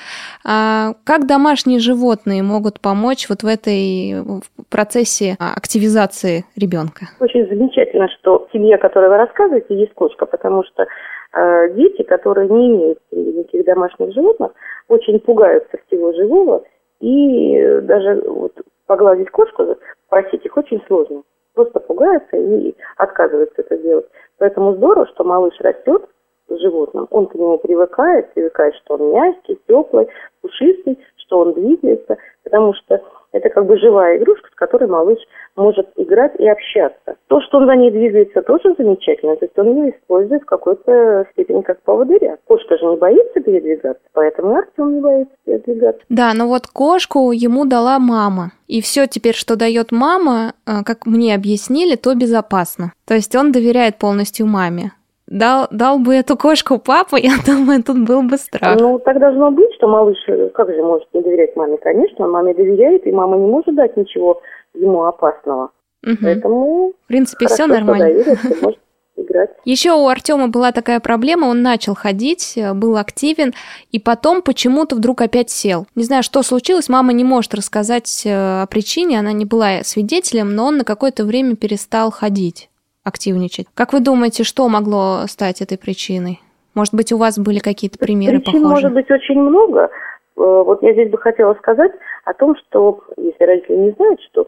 А 0.46 0.94
как 1.05 1.27
домашние 1.27 1.79
животные 1.79 2.44
могут 2.44 2.79
помочь 2.79 3.29
вот 3.29 3.44
в 3.44 3.48
этой 3.48 4.22
в 4.22 4.41
процессе 4.70 5.36
активизации 5.39 6.46
ребенка? 6.55 7.05
Очень 7.20 7.48
замечательно, 7.48 8.08
что 8.20 8.48
в 8.48 8.51
семье, 8.51 8.77
которой 8.77 9.10
вы 9.10 9.17
рассказываете, 9.17 9.75
есть 9.75 9.94
кошка, 9.94 10.25
потому 10.25 10.63
что 10.63 10.84
э, 10.84 11.74
дети, 11.75 12.03
которые 12.03 12.50
не 12.50 12.67
имеют 12.67 13.00
никаких 13.12 13.65
домашних 13.65 14.13
животных, 14.13 14.51
очень 14.88 15.20
пугаются 15.20 15.77
всего 15.88 16.13
живого, 16.13 16.63
и 17.00 17.82
даже 17.82 18.22
вот 18.27 18.53
погладить 18.88 19.29
кошку, 19.29 19.77
просить 20.10 20.46
их 20.46 20.55
очень 20.58 20.82
сложно 20.88 21.24
просто 21.56 21.80
пугается 21.80 22.38
и 22.38 22.76
отказывается 22.98 23.62
это 23.62 23.78
делать. 23.78 24.06
Поэтому 24.38 24.76
здорово, 24.76 25.08
что 25.08 25.24
малыш 25.24 25.56
растет 25.60 26.06
с 26.48 26.60
животным, 26.60 27.08
он 27.10 27.26
к 27.26 27.36
нему 27.36 27.58
привыкает, 27.58 28.32
привыкает, 28.34 28.76
что 28.76 28.96
он 28.96 29.12
мягкий, 29.12 29.60
теплый, 29.68 30.08
пушистый, 30.42 31.00
что 31.18 31.40
он 31.40 31.54
двигается, 31.54 32.18
потому 32.44 32.74
что 32.76 33.02
это 33.36 33.50
как 33.50 33.65
бы 33.65 33.77
живая 33.77 34.18
игрушка, 34.18 34.48
с 34.50 34.56
которой 34.56 34.88
малыш 34.88 35.20
может 35.58 35.89
играть 35.98 36.32
и 36.39 36.48
общаться. 36.48 37.18
То, 37.27 37.42
что 37.42 37.58
он 37.58 37.65
за 37.65 37.75
ней 37.75 37.92
двигается, 37.92 38.42
тоже 38.42 38.74
замечательно. 38.77 39.36
То 39.36 39.46
есть 39.46 39.60
он 39.60 39.75
ее 39.75 39.92
использует 39.92 40.44
в 40.44 40.46
какой-то 40.46 41.27
степени 41.34 41.62
как 41.62 41.82
поводыря. 41.82 42.38
Кошка 42.48 42.77
же 42.77 42.86
не 42.86 42.96
боится 42.96 43.42
передвигаться, 43.42 44.01
поэтому 44.13 44.56
Артем 44.56 44.96
не 44.96 45.01
боится 45.01 45.36
передвигаться. 45.46 46.01
Да, 46.08 46.32
но 46.34 46.48
вот 46.48 46.68
кошку 46.68 47.34
ему 47.34 47.65
дала 47.65 48.00
мама. 48.00 48.51
И 48.68 48.82
все 48.82 49.06
теперь, 49.06 49.36
что 49.36 49.58
дает 49.58 49.92
мама, 49.92 50.54
э, 50.65 50.84
как 50.86 51.06
мне 51.06 51.36
объяснили, 51.36 51.98
то 51.98 52.15
безопасно. 52.15 52.94
То 53.06 53.15
есть 53.15 53.36
он 53.36 53.51
доверяет 53.51 53.98
полностью 53.98 54.48
маме 54.48 54.94
дал, 55.27 55.67
дал 55.72 56.00
бы 56.00 56.15
эту 56.15 56.38
кошку 56.38 56.79
папа, 56.79 57.15
я 57.22 57.34
думаю, 57.46 57.84
тут 57.84 58.05
был 58.05 58.22
бы 58.24 58.38
страх. 58.38 58.79
Ну, 58.79 59.00
так 59.00 59.20
должно 59.20 59.51
быть, 59.51 59.74
что 59.75 59.88
малыш, 59.88 60.17
э, 60.27 60.50
как 60.50 60.70
же 60.70 60.82
может 60.82 61.08
не 61.13 61.22
доверять 61.22 61.55
маме? 61.55 61.77
Конечно, 61.77 62.25
он 62.25 62.32
маме 62.32 62.53
доверяет, 62.53 63.05
и 63.08 63.12
мама 63.12 63.38
не 63.38 63.48
может 63.48 63.75
дать 63.75 63.96
ничего 63.98 64.41
ему 64.74 65.03
опасного. 65.03 65.72
Угу. 66.05 66.17
Поэтому... 66.22 66.94
В 67.05 67.08
принципе, 67.08 67.48
все 67.48 67.67
нормально. 67.67 68.10
играть. 69.17 69.50
Еще 69.63 69.94
у 69.94 70.08
Артема 70.08 70.48
была 70.48 70.72
такая 70.72 71.00
проблема, 71.00 71.46
он 71.46 71.62
начал 71.62 71.96
ходить, 71.96 72.53
э, 72.58 72.74
был 72.74 72.98
активен, 72.98 73.53
и 73.91 74.00
потом 74.00 74.41
почему-то 74.41 74.96
вдруг 74.96 75.22
опять 75.22 75.50
сел. 75.50 75.88
Не 75.96 76.03
знаю, 76.03 76.24
что 76.24 76.44
случилось, 76.44 76.89
мама 76.89 77.13
не 77.13 77.24
может 77.24 77.53
рассказать 77.53 78.24
э, 78.25 78.62
о 78.63 78.67
причине, 78.67 79.20
она 79.20 79.32
не 79.32 79.46
была 79.46 79.84
свидетелем, 79.84 80.55
но 80.55 80.67
он 80.67 80.77
на 80.77 80.84
какое-то 80.84 81.25
время 81.25 81.55
перестал 81.55 82.12
ходить 82.12 82.70
активничать. 83.06 83.68
Как 83.74 83.94
вы 83.94 84.02
думаете, 84.02 84.44
что 84.44 84.68
могло 84.68 85.26
стать 85.28 85.62
этой 85.62 85.78
причиной? 85.78 86.42
Может 86.74 86.94
быть, 86.94 87.14
у 87.14 87.18
вас 87.18 87.40
были 87.40 87.60
какие-то 87.60 87.98
примеры 87.98 88.40
Причин 88.40 88.64
похожие? 88.64 88.70
может 88.70 88.94
быть 88.94 89.10
очень 89.10 89.40
много. 89.40 89.84
Э, 89.84 89.90
вот 90.36 90.84
я 90.84 90.92
здесь 90.92 91.10
бы 91.10 91.18
хотела 91.18 91.54
сказать 91.54 91.94
о 92.26 92.34
том, 92.34 92.56
что, 92.58 93.02
если 93.16 93.44
родители 93.44 93.78
не 93.78 93.92
знают, 93.92 94.20
что 94.32 94.48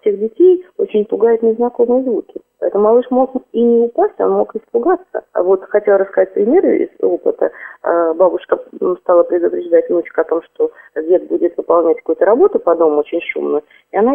всех 0.00 0.18
детей 0.18 0.64
очень 0.78 1.04
пугают 1.04 1.42
незнакомые 1.42 2.02
звуки. 2.02 2.40
Поэтому 2.58 2.84
малыш 2.84 3.06
мог 3.10 3.32
и 3.52 3.62
не 3.62 3.86
упасть, 3.86 4.20
он 4.20 4.32
мог 4.32 4.54
испугаться. 4.54 5.24
А 5.32 5.42
вот 5.42 5.64
хотела 5.64 5.98
рассказать 5.98 6.34
примеры 6.34 6.84
из 6.84 6.88
опыта. 7.02 7.50
А, 7.82 8.12
бабушка 8.14 8.60
стала 9.00 9.22
предупреждать 9.22 9.88
внучку 9.88 10.20
о 10.20 10.24
том, 10.24 10.42
что 10.42 10.70
дед 10.94 11.26
будет 11.28 11.56
выполнять 11.56 11.98
какую-то 11.98 12.26
работу 12.26 12.58
по 12.58 12.74
дому 12.76 12.98
очень 12.98 13.20
шумно. 13.32 13.62
И 13.92 13.96
она 13.96 14.12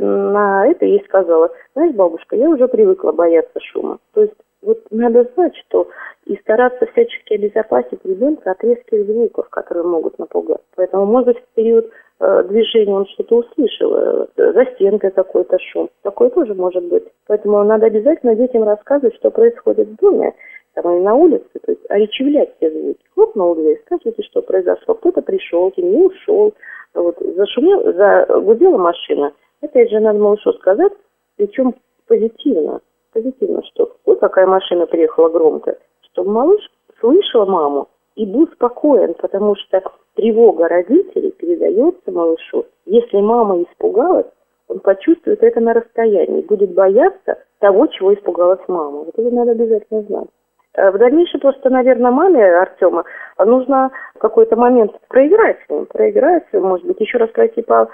на 0.00 0.66
это 0.66 0.84
ей 0.84 1.04
сказала, 1.04 1.50
знаешь, 1.74 1.94
бабушка, 1.94 2.36
я 2.36 2.48
уже 2.50 2.66
привыкла 2.66 3.12
бояться 3.12 3.60
шума. 3.60 3.98
То 4.12 4.22
есть 4.22 4.34
вот 4.62 4.80
надо 4.90 5.28
знать, 5.34 5.54
что 5.56 5.88
и 6.24 6.36
стараться 6.38 6.86
всячески 6.86 7.34
обезопасить 7.34 8.04
ребенка 8.04 8.52
от 8.52 8.64
резких 8.64 9.06
звуков, 9.06 9.48
которые 9.50 9.84
могут 9.84 10.18
напугать. 10.18 10.62
Поэтому, 10.74 11.04
может 11.04 11.34
быть, 11.34 11.38
в 11.38 11.54
период 11.54 11.90
э, 12.24 12.44
движения 12.44 12.94
он 12.94 13.06
что-то 13.06 13.36
услышал, 13.36 13.94
э, 13.94 14.26
за 14.36 14.64
стенкой 14.74 15.10
какой-то 15.10 15.58
шум. 15.58 15.90
Такое 16.02 16.30
тоже 16.30 16.54
может 16.54 16.84
быть. 16.84 17.04
Поэтому 17.26 17.62
надо 17.64 17.86
обязательно 17.86 18.34
детям 18.34 18.64
рассказывать, 18.64 19.14
что 19.16 19.30
происходит 19.30 19.88
в 19.88 19.96
доме, 19.96 20.34
там 20.74 20.96
и 20.96 21.00
на 21.00 21.14
улице, 21.14 21.48
то 21.64 21.72
есть 21.72 21.82
оречевлять 21.88 22.54
все 22.56 22.70
звуки. 22.70 23.00
Хлопнул 23.14 23.54
дверь, 23.54 23.80
скажите, 23.86 24.22
что 24.22 24.42
произошло. 24.42 24.94
Кто-то 24.94 25.22
пришел, 25.22 25.72
не 25.76 26.06
ушел, 26.06 26.54
вот, 26.94 27.16
зашумел, 27.18 27.92
загудела 27.92 28.78
машина. 28.78 29.32
Опять 29.60 29.90
же, 29.90 30.00
надо 30.00 30.18
малышу 30.18 30.52
сказать, 30.54 30.92
причем 31.36 31.74
позитивно 32.06 32.80
позитивно, 33.14 33.62
что 33.72 33.96
вот 34.04 34.20
какая 34.20 34.46
машина 34.46 34.86
приехала 34.86 35.30
громко, 35.30 35.78
чтобы 36.10 36.32
малыш 36.32 36.70
слышал 37.00 37.46
маму 37.46 37.88
и 38.16 38.26
был 38.26 38.46
спокоен, 38.48 39.14
потому 39.14 39.56
что 39.56 39.82
тревога 40.14 40.68
родителей 40.68 41.30
передается 41.32 42.10
малышу. 42.10 42.66
Если 42.86 43.20
мама 43.20 43.62
испугалась, 43.62 44.26
он 44.68 44.80
почувствует 44.80 45.42
это 45.42 45.60
на 45.60 45.74
расстоянии, 45.74 46.42
будет 46.42 46.72
бояться 46.72 47.38
того, 47.60 47.86
чего 47.88 48.14
испугалась 48.14 48.60
мама. 48.68 49.04
Вот 49.04 49.14
это 49.16 49.30
надо 49.34 49.52
обязательно 49.52 50.02
знать. 50.02 50.28
Э, 50.74 50.90
в 50.90 50.98
дальнейшем 50.98 51.40
просто, 51.40 51.70
наверное, 51.70 52.10
маме 52.10 52.44
Артема 52.44 53.04
нужно 53.38 53.90
в 54.14 54.18
какой-то 54.18 54.56
момент 54.56 54.92
проиграть 55.08 55.58
с 55.66 55.70
ним, 55.70 55.86
проиграть, 55.86 56.44
может 56.52 56.86
быть, 56.86 57.00
еще 57.00 57.18
раз 57.18 57.30
пройти 57.30 57.62
по 57.62 57.88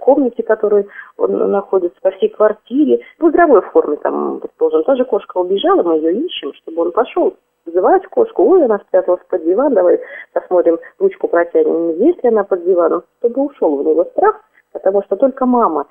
комнате, 0.00 0.42
в 0.42 0.46
которой 0.46 0.86
он 1.16 1.50
находится, 1.50 1.98
по 2.02 2.10
всей 2.12 2.28
квартире, 2.28 3.00
в 3.18 3.28
игровой 3.28 3.62
форме 3.62 3.96
там, 3.96 4.40
предположим. 4.40 4.84
Та 4.84 4.96
же 4.96 5.04
кошка 5.04 5.38
убежала, 5.38 5.82
мы 5.82 5.96
ее 5.96 6.12
ищем, 6.26 6.52
чтобы 6.54 6.82
он 6.82 6.92
пошел 6.92 7.34
вызывать 7.66 8.06
кошку, 8.06 8.44
ой, 8.44 8.64
она 8.64 8.78
спряталась 8.78 9.22
под 9.28 9.44
диван, 9.44 9.74
давай 9.74 10.00
посмотрим, 10.32 10.78
ручку 10.98 11.28
протянем, 11.28 11.98
есть 11.98 12.22
ли 12.22 12.30
она 12.30 12.44
под 12.44 12.64
диваном, 12.64 13.02
чтобы 13.18 13.46
ушел 13.46 13.74
у 13.74 13.82
него 13.82 14.04
страх, 14.04 14.40
потому 14.72 15.02
что 15.02 15.16
только 15.16 15.46
мама 15.46 15.86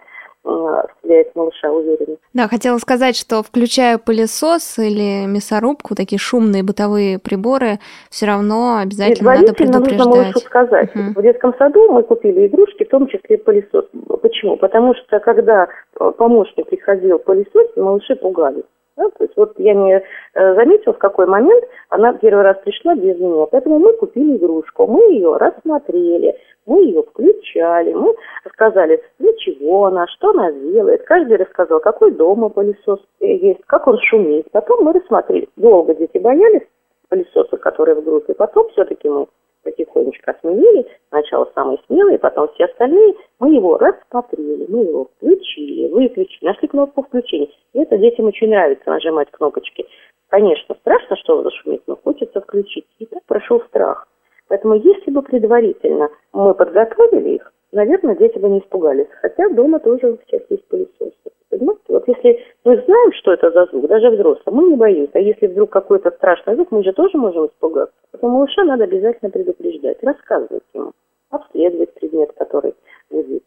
вселяет 0.45 1.35
малыша 1.35 1.71
уверенность. 1.71 2.21
Да, 2.33 2.47
хотела 2.47 2.77
сказать, 2.77 3.15
что 3.17 3.41
включая 3.41 3.97
пылесос 3.97 4.77
или 4.77 5.25
мясорубку, 5.25 5.95
такие 5.95 6.19
шумные 6.19 6.63
бытовые 6.63 7.17
приборы, 7.19 7.79
все 8.09 8.27
равно 8.27 8.79
обязательно 8.81 9.35
надо 9.35 9.53
предупреждать. 9.53 10.05
нужно 10.05 10.21
малышу 10.21 10.39
сказать. 10.39 10.95
Угу. 10.95 11.19
В 11.19 11.23
детском 11.23 11.55
саду 11.57 11.91
мы 11.91 12.03
купили 12.03 12.47
игрушки, 12.47 12.83
в 12.83 12.89
том 12.89 13.07
числе 13.07 13.37
пылесос. 13.37 13.85
Почему? 14.21 14.57
Потому 14.57 14.93
что 14.95 15.19
когда 15.19 15.67
э, 15.99 16.11
помощник 16.17 16.67
приходил 16.67 17.19
пылесос, 17.19 17.75
малыши 17.75 18.15
пугались. 18.15 18.63
Да? 18.97 19.09
То 19.09 19.23
есть 19.23 19.35
вот 19.35 19.53
я 19.59 19.73
не 19.73 19.93
э, 19.93 20.55
заметила, 20.55 20.93
в 20.93 20.97
какой 20.97 21.25
момент 21.25 21.63
она 21.89 22.13
первый 22.13 22.43
раз 22.43 22.57
пришла 22.63 22.95
без 22.95 23.19
меня. 23.19 23.45
Поэтому 23.47 23.79
мы 23.79 23.93
купили 23.93 24.37
игрушку, 24.37 24.87
мы 24.87 25.13
ее 25.13 25.35
рассмотрели, 25.35 26.35
мы 26.65 26.83
ее 26.83 27.03
включали, 27.03 27.93
мы 27.93 28.15
рассказали, 28.43 29.01
для 29.19 29.33
чего 29.37 29.85
она, 29.85 30.07
что 30.07 30.29
она 30.29 30.51
делает. 30.51 31.03
Каждый 31.03 31.37
рассказал, 31.37 31.79
какой 31.79 32.11
дома 32.11 32.49
пылесос 32.49 32.99
есть, 33.19 33.61
как 33.67 33.87
он 33.87 33.99
шумит. 33.99 34.49
Потом 34.51 34.85
мы 34.85 34.93
рассмотрели. 34.93 35.49
Долго 35.57 35.93
дети 35.93 36.17
боялись 36.17 36.67
пылесоса, 37.09 37.57
которые 37.57 37.95
в 37.95 38.03
группе. 38.03 38.33
Потом 38.33 38.69
все-таки 38.69 39.09
мы 39.09 39.27
потихонечку 39.65 40.31
осмелели. 40.31 40.87
Сначала 41.09 41.49
самый 41.53 41.79
смелый, 41.87 42.17
потом 42.19 42.47
все 42.53 42.65
остальные. 42.65 43.15
Мы 43.39 43.55
его 43.55 43.77
рассмотрели, 43.77 44.65
мы 44.69 44.83
его 44.83 45.09
включили, 45.17 45.91
выключили, 45.91 46.45
нашли 46.45 46.67
кнопку 46.67 47.03
включения. 47.03 47.49
И 47.73 47.79
это 47.79 47.97
детям 47.97 48.27
очень 48.27 48.49
нравится 48.49 48.89
нажимать 48.89 49.29
кнопочки. 49.31 49.85
Конечно, 50.29 50.75
страшно, 50.75 51.17
что 51.17 51.43
зашумит, 51.43 51.81
но 51.87 51.97
хочется 51.97 52.39
включить. 52.39 52.85
И 52.99 53.05
так 53.05 53.23
прошел 53.25 53.59
страх. 53.61 54.07
Поэтому 54.47 54.75
если 54.75 55.11
бы 55.11 55.21
предварительно 55.21 56.09
мы 56.31 56.53
подготовили 56.53 57.35
их, 57.35 57.51
наверное, 57.71 58.15
дети 58.15 58.37
бы 58.37 58.47
не 58.49 58.59
испугались. 58.59 59.07
Хотя 59.21 59.49
дома 59.49 59.79
тоже 59.79 60.17
всех 60.27 60.43
есть 60.49 60.65
пылесосы. 60.67 61.13
Понимаете? 61.57 61.83
Вот 61.87 62.07
если 62.07 62.43
мы 62.63 62.81
знаем, 62.85 63.13
что 63.13 63.33
это 63.33 63.51
за 63.51 63.65
звук, 63.67 63.87
даже 63.87 64.09
взрослые, 64.09 64.55
мы 64.55 64.69
не 64.69 64.75
боимся. 64.75 65.11
А 65.13 65.19
если 65.19 65.47
вдруг 65.47 65.69
какой-то 65.69 66.11
страшный 66.11 66.55
звук, 66.55 66.71
мы 66.71 66.83
же 66.83 66.91
тоже 66.93 67.17
можем 67.17 67.47
испугаться. 67.47 67.95
Поэтому 68.11 68.33
малыша 68.37 68.63
надо 68.63 68.83
обязательно 68.83 69.31
предупреждать, 69.31 70.03
рассказывать 70.03 70.63
ему, 70.73 70.91
обследовать 71.29 71.93
предмет, 71.93 72.33
который 72.37 72.75
будет, 73.09 73.43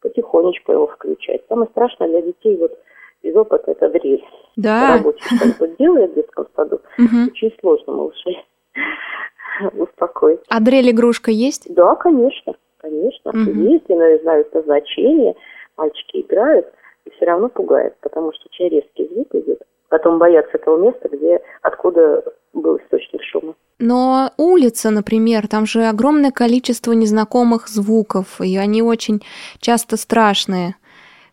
потихонечку 0.00 0.72
его 0.72 0.86
включать. 0.86 1.42
Самое 1.48 1.68
страшное 1.70 2.08
для 2.08 2.22
детей 2.22 2.56
вот 2.56 2.78
из 3.22 3.34
опыта 3.34 3.72
это 3.72 3.88
дрель. 3.88 4.24
Да. 4.56 4.96
Рабочий 4.96 5.36
что-нибудь 5.36 5.76
делает 5.78 6.12
в 6.12 6.14
детском 6.14 6.46
саду. 6.54 6.80
Очень 6.96 7.52
сложно 7.60 7.92
малышей 7.92 8.44
успокоить. 9.76 10.40
А 10.48 10.60
дрель 10.60 10.90
игрушка 10.90 11.30
есть? 11.30 11.74
Да, 11.74 11.96
конечно. 11.96 12.54
Конечно. 12.78 13.32
Угу. 13.32 13.50
Есть, 13.70 13.84
и 13.88 14.22
знают 14.22 14.54
назначение. 14.54 15.34
Мальчики 15.76 16.20
играют 16.20 16.66
и 17.08 17.16
все 17.16 17.26
равно 17.26 17.48
пугает, 17.48 17.94
потому 18.00 18.32
что 18.32 18.48
очень 18.50 18.68
резкий 18.68 19.08
звук 19.12 19.28
идет. 19.34 19.62
Потом 19.88 20.18
боятся 20.18 20.56
этого 20.58 20.76
места, 20.78 21.08
где 21.08 21.40
откуда 21.62 22.22
был 22.52 22.76
источник 22.76 23.22
шума. 23.22 23.54
Но 23.78 24.30
улица, 24.36 24.90
например, 24.90 25.48
там 25.48 25.64
же 25.64 25.84
огромное 25.84 26.30
количество 26.30 26.92
незнакомых 26.92 27.68
звуков, 27.68 28.40
и 28.40 28.56
они 28.56 28.82
очень 28.82 29.22
часто 29.60 29.96
страшные. 29.96 30.74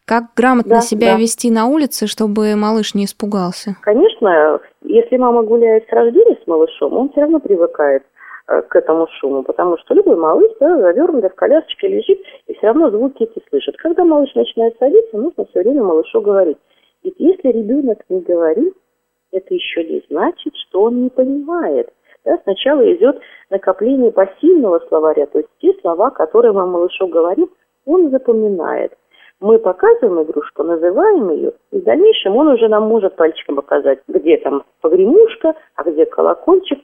Как 0.05 0.25
грамотно 0.35 0.75
Да, 0.75 0.81
себя 0.81 1.13
да. 1.13 1.17
вести 1.17 1.49
на 1.49 1.65
улице, 1.65 2.05
чтобы 2.05 2.55
малыш 2.55 2.93
не 2.93 3.05
испугался? 3.05 3.75
Конечно, 3.81 4.61
если 4.83 5.17
мама 5.17 5.41
гуляет 5.43 5.85
с 5.89 5.91
рождения 5.91 6.37
с 6.43 6.47
малышом, 6.47 6.93
он 6.93 7.09
все 7.09 7.21
равно 7.21 7.39
привыкает 7.39 8.03
к 8.45 8.75
этому 8.75 9.07
шуму, 9.19 9.43
потому 9.43 9.77
что 9.77 9.93
любой 9.93 10.15
малыш, 10.15 10.51
да, 10.59 10.77
завернутый 10.77 11.29
в 11.29 11.35
колясочке 11.35 11.87
лежит, 11.87 12.19
и 12.47 12.53
все 12.53 12.67
равно 12.67 12.89
звуки 12.91 13.23
эти 13.23 13.43
слышит. 13.49 13.75
Когда 13.77 14.03
малыш 14.03 14.33
начинает 14.35 14.77
садиться, 14.77 15.17
нужно 15.17 15.45
все 15.45 15.61
время 15.61 15.83
малышу 15.83 16.21
говорить. 16.21 16.57
Ведь 17.03 17.15
если 17.17 17.49
ребенок 17.49 17.99
не 18.09 18.21
говорит, 18.21 18.73
это 19.31 19.53
еще 19.53 19.83
не 19.83 20.03
значит, 20.09 20.53
что 20.67 20.83
он 20.83 21.03
не 21.03 21.09
понимает. 21.09 21.91
Да, 22.23 22.39
сначала 22.43 22.81
идет 22.93 23.19
накопление 23.51 24.11
пассивного 24.11 24.79
словаря, 24.87 25.27
то 25.27 25.39
есть 25.39 25.49
те 25.59 25.73
слова, 25.81 26.09
которые 26.09 26.53
мы 26.53 26.65
малышу 26.65 27.07
говорим, 27.07 27.49
он 27.85 28.09
запоминает. 28.09 28.93
Мы 29.39 29.59
показываем 29.59 30.23
игрушку, 30.23 30.63
называем 30.63 31.29
ее, 31.29 31.53
и 31.71 31.79
в 31.79 31.83
дальнейшем 31.83 32.35
он 32.37 32.47
уже 32.47 32.67
нам 32.67 32.83
может 32.83 33.15
пальчиком 33.15 33.57
показать, 33.57 33.99
где 34.07 34.37
там 34.37 34.63
погремушка, 34.81 35.53
а 35.75 35.83
где 35.83 36.05
колокольчик, 36.05 36.79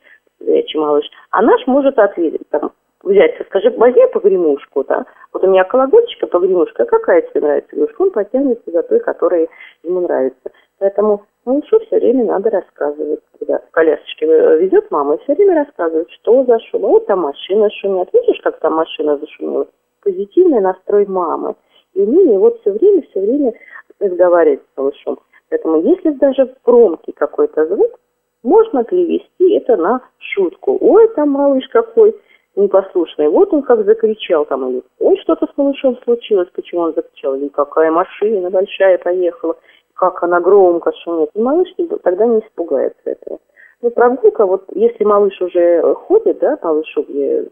горячий 0.46 0.78
малыш. 0.78 1.06
А 1.32 1.42
наш 1.42 1.66
может 1.68 1.98
ответить, 1.98 2.48
там, 2.50 2.72
взять, 3.04 3.36
скажи, 3.48 3.70
возьми 3.72 4.06
погремушку, 4.14 4.84
да, 4.84 5.06
вот 5.34 5.44
у 5.44 5.48
меня 5.48 5.64
колокольчик 5.64 6.24
и 6.24 6.28
погремушка, 6.28 6.86
какая 6.86 7.22
тебе 7.22 7.42
нравится 7.42 7.76
игрушка? 7.76 8.02
Он 8.02 8.12
потянется 8.12 8.72
за 8.72 8.84
той, 8.84 9.00
которая 9.00 9.48
ему 9.84 10.02
нравится. 10.02 10.52
Поэтому 10.80 11.24
малышу 11.46 11.80
все 11.82 12.00
время 12.00 12.26
надо 12.26 12.50
рассказывать, 12.50 13.22
когда 13.40 13.60
в 13.60 13.72
колясочке 13.72 14.26
везет 14.26 14.90
мама, 14.92 15.18
все 15.20 15.36
время 15.36 15.64
рассказывать, 15.66 16.12
что 16.12 16.44
за 16.46 16.60
шум. 16.60 16.86
А 16.86 16.90
Вот 16.90 17.06
там 17.06 17.20
машина 17.20 17.70
шумит. 17.70 18.10
Видишь, 18.14 18.42
как 18.42 18.60
там 18.60 18.74
машина 18.74 19.18
зашумела? 19.18 19.68
Позитивный 20.04 20.60
настрой 20.60 21.06
мамы. 21.06 21.56
И 21.94 22.02
умение 22.02 22.40
вот 22.40 22.60
все 22.62 22.72
время, 22.72 23.04
все 23.04 23.22
время 23.22 23.54
разговаривать 24.00 24.62
с 24.62 24.78
малышом. 24.78 25.20
Поэтому 25.50 25.82
если 25.82 26.12
даже 26.12 26.56
промке 26.64 27.12
какой-то 27.14 27.68
звук, 27.68 28.00
можно 28.44 28.84
перевести 28.84 29.54
это 29.54 29.78
на 29.78 30.02
шутку. 30.18 30.78
Ой, 30.80 31.08
там 31.16 31.30
малыш 31.30 31.68
какой 31.70 32.16
непослушный. 32.56 33.30
Вот 33.30 33.54
он 33.54 33.62
как 33.62 33.86
закричал 33.86 34.46
там. 34.46 34.70
Или 34.70 34.84
ой, 35.00 35.18
что-то 35.22 35.48
с 35.48 35.58
малышом 35.58 35.98
случилось, 36.04 36.50
почему 36.54 36.82
он 36.82 36.94
закричал. 36.94 37.36
Или 37.36 37.48
какая 37.50 37.92
машина 37.92 38.50
большая 38.50 38.98
поехала 38.98 39.56
как 40.02 40.24
она 40.24 40.42
громко 40.42 40.92
шумит. 41.04 41.30
И 41.36 41.40
малыш 41.40 41.70
тогда 42.04 42.26
не 42.26 42.40
испугается 42.40 43.02
этого. 43.04 43.38
Ну, 43.84 43.92
прогулка, 43.92 44.48
вот 44.48 44.66
если 44.74 45.04
малыш 45.04 45.40
уже 45.40 45.94
ходит, 45.94 46.40
да, 46.40 46.58
малышу 46.64 47.04
где 47.08 47.48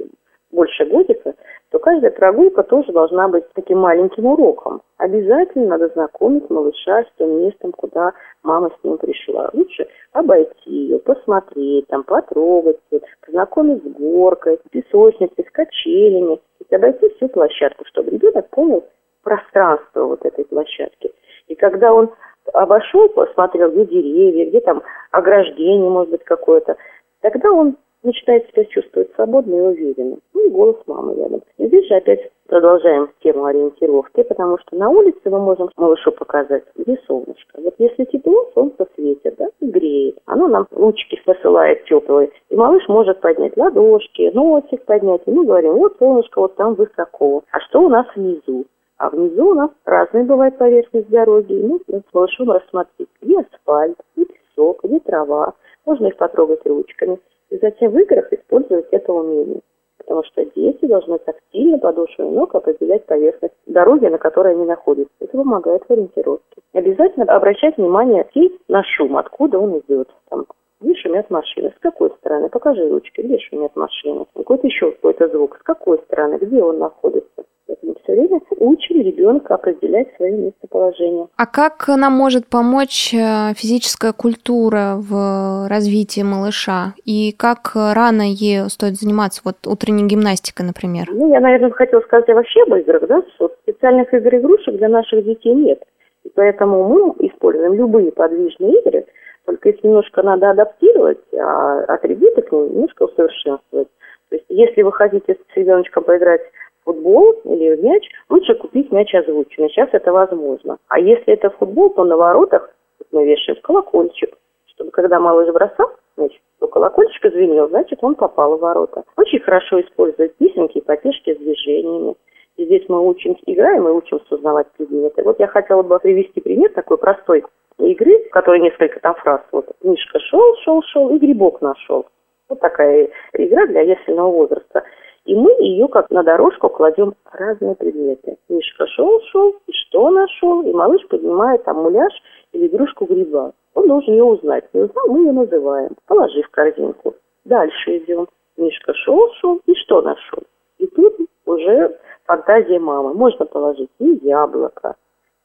больше 0.52 0.86
годика, 0.86 1.36
то 1.72 1.78
каждая 1.78 2.12
прогулка 2.12 2.64
тоже 2.64 2.92
должна 2.92 3.28
быть 3.28 3.46
таким 3.54 3.80
маленьким 3.80 4.26
уроком. 4.26 4.82
Обязательно 4.98 5.68
надо 5.68 5.90
знакомить 5.90 6.50
малыша 6.50 7.04
с 7.04 7.08
тем 7.18 7.42
местом, 7.42 7.72
куда 7.72 8.14
мама 8.44 8.72
с 8.72 8.84
ним 8.84 8.98
пришла. 8.98 9.50
Лучше 9.54 9.88
обойти 10.12 10.72
ее, 10.72 11.00
посмотреть, 11.00 11.88
там, 11.88 12.04
потрогать, 12.04 12.78
познакомить 13.26 13.84
с 13.84 13.88
горкой, 13.88 14.60
с 14.66 14.70
песочницей, 14.70 15.46
с 15.48 15.52
качелями. 15.52 16.40
То 16.70 16.76
обойти 16.76 17.10
всю 17.16 17.30
площадку, 17.30 17.86
чтобы 17.86 18.12
ребенок 18.12 18.50
понял 18.50 18.84
пространство 19.24 20.06
вот 20.06 20.26
этой 20.26 20.46
площадки. 20.46 21.12
И 21.48 21.56
когда 21.56 21.94
он 21.94 22.12
обошел, 22.54 23.10
посмотрел, 23.10 23.72
где 23.72 23.86
деревья, 23.86 24.50
где 24.50 24.60
там 24.62 24.82
ограждение, 25.12 25.90
может 25.90 26.10
быть, 26.10 26.24
какое-то, 26.24 26.78
тогда 27.22 27.52
он 27.52 27.78
начинает 28.04 28.50
себя 28.50 28.66
чувствовать 28.66 29.14
свободно 29.16 29.56
и 29.56 29.62
уверенно. 29.62 30.18
Ну 30.34 30.48
и 30.48 30.50
голос 30.50 30.78
мамы 30.88 31.16
рядом. 31.16 31.42
И 31.58 31.68
здесь 31.68 31.88
же 31.88 31.96
опять 31.96 32.32
продолжаем 32.48 33.10
тему 33.22 33.46
ориентировки, 33.46 34.24
потому 34.24 34.58
что 34.58 34.76
на 34.76 34.90
улице 34.90 35.20
мы 35.26 35.40
можем 35.40 35.70
малышу 35.78 36.12
показать, 36.12 36.64
где 36.76 36.98
солнышко. 37.08 37.62
Вот 37.62 37.76
если 37.78 38.06
тепло, 38.06 38.50
солнце 38.54 38.88
светит, 38.96 39.36
да, 39.38 39.48
и 39.60 39.68
греет. 39.68 40.20
Оно 40.26 40.48
нам 40.48 40.68
ручки 40.72 41.20
посылает 41.26 41.86
теплые. 41.86 42.32
И 42.50 42.56
малыш 42.56 42.88
может 42.88 43.22
поднять 43.22 43.56
ладошки, 43.58 44.32
носик 44.34 44.84
поднять. 44.86 45.22
И 45.26 45.32
мы 45.32 45.46
говорим, 45.46 45.74
вот 45.74 45.96
солнышко 46.00 46.40
вот 46.42 46.56
там 46.56 46.74
высоко. 46.74 47.44
А 47.52 47.60
что 47.62 47.82
у 47.82 47.90
нас 47.90 48.06
внизу? 48.16 48.66
А 48.98 49.10
внизу 49.10 49.52
у 49.52 49.54
нас 49.54 49.72
разные 49.86 50.26
бывает 50.26 50.58
поверхность 50.58 51.10
дороги. 51.10 51.54
И 51.54 51.66
мы 51.66 51.80
с 51.80 52.14
малышом 52.14 52.52
рассмотреть, 52.52 53.08
где 53.22 53.40
асфальт, 53.40 53.98
где 54.16 54.26
песок, 54.26 54.84
где 54.84 55.00
трава. 55.00 55.54
Можно 55.86 56.08
их 56.08 56.18
потрогать 56.18 56.66
ручками. 56.66 57.20
И 57.50 57.58
затем 57.58 57.92
в 57.92 58.00
играх 58.00 58.32
использовать 58.32 58.88
это 58.92 59.12
умение. 59.12 59.62
Потому 59.98 60.24
что 60.24 60.46
дети 60.46 60.86
должны 60.86 61.20
тактильно 61.20 61.78
подошвой 61.78 62.30
ног 62.30 62.56
определять 62.56 63.06
поверхность 63.06 63.54
дороги, 63.68 64.06
на 64.06 64.18
которой 64.18 64.54
они 64.54 64.66
находятся. 64.66 65.14
Это 65.20 65.38
помогает 65.38 65.84
в 65.84 65.92
ориентировке. 65.92 66.62
Обязательно 66.74 67.26
обращать 67.26 67.78
внимание 67.78 68.28
на 68.68 68.84
шум, 68.84 69.18
откуда 69.18 69.60
он 69.60 69.80
идет. 69.80 70.10
Там, 70.30 70.46
где 70.80 70.96
шумят 70.96 71.30
машины, 71.30 71.74
с 71.78 71.82
какой 71.82 72.12
стороны, 72.12 72.50
покажи 72.50 72.88
ручкой, 72.90 73.26
где 73.26 73.38
шумят 73.40 73.76
машины. 73.76 74.26
Какой-то 74.34 74.68
еще 74.68 74.92
какой-то 74.92 75.28
звук, 75.28 75.58
с 75.60 75.64
какой 75.64 75.98
стороны, 76.00 76.38
где 76.38 76.64
он 76.64 76.80
находится. 76.80 77.44
Поэтому 77.70 77.94
все 78.02 78.14
время 78.14 78.42
учим 78.58 79.02
ребенка 79.02 79.54
определять 79.54 80.08
свое 80.16 80.36
местоположение. 80.36 81.28
А 81.38 81.46
как 81.46 81.88
нам 81.88 82.14
может 82.14 82.48
помочь 82.48 83.14
э, 83.14 83.54
физическая 83.56 84.12
культура 84.12 84.96
в 84.98 85.68
развитии 85.70 86.22
малыша? 86.22 86.96
И 87.06 87.32
как 87.32 87.76
рано 87.76 88.24
ей 88.24 88.68
стоит 88.72 88.96
заниматься? 88.96 89.42
Вот 89.46 89.68
утренней 89.68 90.08
гимнастикой, 90.08 90.66
например. 90.66 91.10
Ну, 91.12 91.32
я, 91.32 91.40
наверное, 91.40 91.70
хотела 91.70 92.02
сказать 92.02 92.28
вообще 92.30 92.64
об 92.64 92.74
играх, 92.74 93.08
да, 93.08 93.22
что 93.36 93.52
специальных 93.62 94.12
игр 94.16 94.36
игрушек 94.38 94.76
для 94.76 94.90
наших 94.90 95.24
детей 95.24 95.54
нет. 95.54 95.84
И 96.24 96.30
поэтому 96.34 96.88
мы 96.88 97.28
используем 97.28 97.76
любые 97.76 98.12
подвижные 98.12 98.82
игры, 98.82 99.06
только 99.46 99.70
их 99.70 99.84
немножко 99.84 100.24
надо 100.24 100.50
адаптировать, 100.50 101.20
а 101.38 101.82
атрибуты 101.84 102.42
к 102.42 102.52
ним 102.52 102.74
немножко 102.74 103.04
усовершенствовать. 103.04 103.90
То 104.30 104.36
есть, 104.36 104.46
если 104.50 104.82
вы 104.82 104.92
хотите 104.92 105.36
с 105.36 105.56
ребеночком 105.56 106.04
поиграть 106.04 106.42
футбол 106.84 107.34
или 107.46 107.76
мяч, 107.82 108.04
лучше 108.30 108.56
купить 108.56 108.92
мяч 108.92 109.14
озвученный. 109.14 109.70
Сейчас 109.70 109.90
это 109.92 110.12
возможно. 110.12 110.78
А 110.88 111.00
если 111.00 111.34
это 111.34 111.50
футбол, 111.52 111.92
то 111.92 112.04
на 112.04 112.18
воротах 112.18 112.74
мы 113.12 113.26
вешаем 113.26 113.60
колокольчик, 113.62 114.36
чтобы 114.68 114.92
когда 114.92 115.20
малыш 115.20 115.52
бросал 115.54 115.92
мяч, 116.18 116.40
то 116.60 116.68
колокольчик 116.68 117.32
звенел, 117.32 117.70
значит, 117.70 118.00
он 118.02 118.16
попал 118.16 118.58
в 118.58 118.62
ворота. 118.62 119.04
Очень 119.18 119.40
хорошо 119.40 119.82
использовать 119.82 120.36
песенки 120.36 120.78
и 120.78 120.82
потешки 120.82 121.34
с 121.34 121.38
движениями. 121.38 122.16
И 122.58 122.66
здесь 122.66 122.84
мы 122.90 123.08
учим, 123.08 123.38
играем 123.46 123.88
и 123.88 123.92
учимся 123.92 124.36
узнавать 124.36 124.68
предметы. 124.78 125.24
Вот 125.24 125.40
я 125.40 125.48
хотела 125.48 125.82
бы 125.82 125.98
привести 126.00 126.42
пример 126.42 126.72
такой 126.74 126.98
простой 126.98 127.46
игры, 127.78 128.26
в 128.26 128.30
которой 128.32 128.60
несколько 128.60 129.00
там 129.00 129.16
фраз. 129.16 129.42
Вот 129.52 129.66
Мишка 129.82 130.20
шел, 130.20 130.56
шел, 130.64 130.84
шел 130.84 131.10
и 131.16 131.20
грибок 131.20 131.62
нашел. 131.62 132.06
Вот 132.50 132.60
такая 132.60 133.10
игра 133.34 133.66
для 133.68 133.82
ясельного 133.82 134.32
возраста. 134.32 134.84
И 135.30 135.36
мы 135.36 135.52
ее 135.60 135.88
как 135.88 136.10
на 136.10 136.24
дорожку 136.24 136.70
кладем 136.70 137.14
разные 137.32 137.76
предметы. 137.76 138.38
Мишка 138.50 138.88
шел, 138.88 139.22
шел, 139.32 139.56
и 139.68 139.72
что 139.74 140.10
нашел? 140.10 140.64
И 140.64 140.74
малыш 140.74 141.08
поднимает 141.08 141.64
там 141.66 141.84
муляж 141.84 142.12
или 142.52 142.66
игрушку 142.66 143.06
гриба. 143.06 143.52
Он 143.76 143.88
должен 143.88 144.14
ее 144.14 144.24
узнать. 144.24 144.66
Не 144.74 144.82
узнал, 144.82 145.06
мы 145.08 145.20
ее 145.20 145.32
называем. 145.32 145.92
Положи 146.08 146.42
в 146.42 146.50
корзинку. 146.50 147.14
Дальше 147.46 148.00
идем. 148.00 148.28
Мишка 148.58 148.96
шел, 148.96 149.32
шел, 149.34 149.62
и 149.68 149.76
что 149.76 150.02
нашел? 150.02 150.42
И 150.80 150.88
тут 150.88 151.16
уже 151.46 151.96
фантазия 152.26 152.80
мамы. 152.80 153.14
Можно 153.14 153.46
положить 153.46 153.92
и 154.00 154.20
яблоко, 154.24 154.96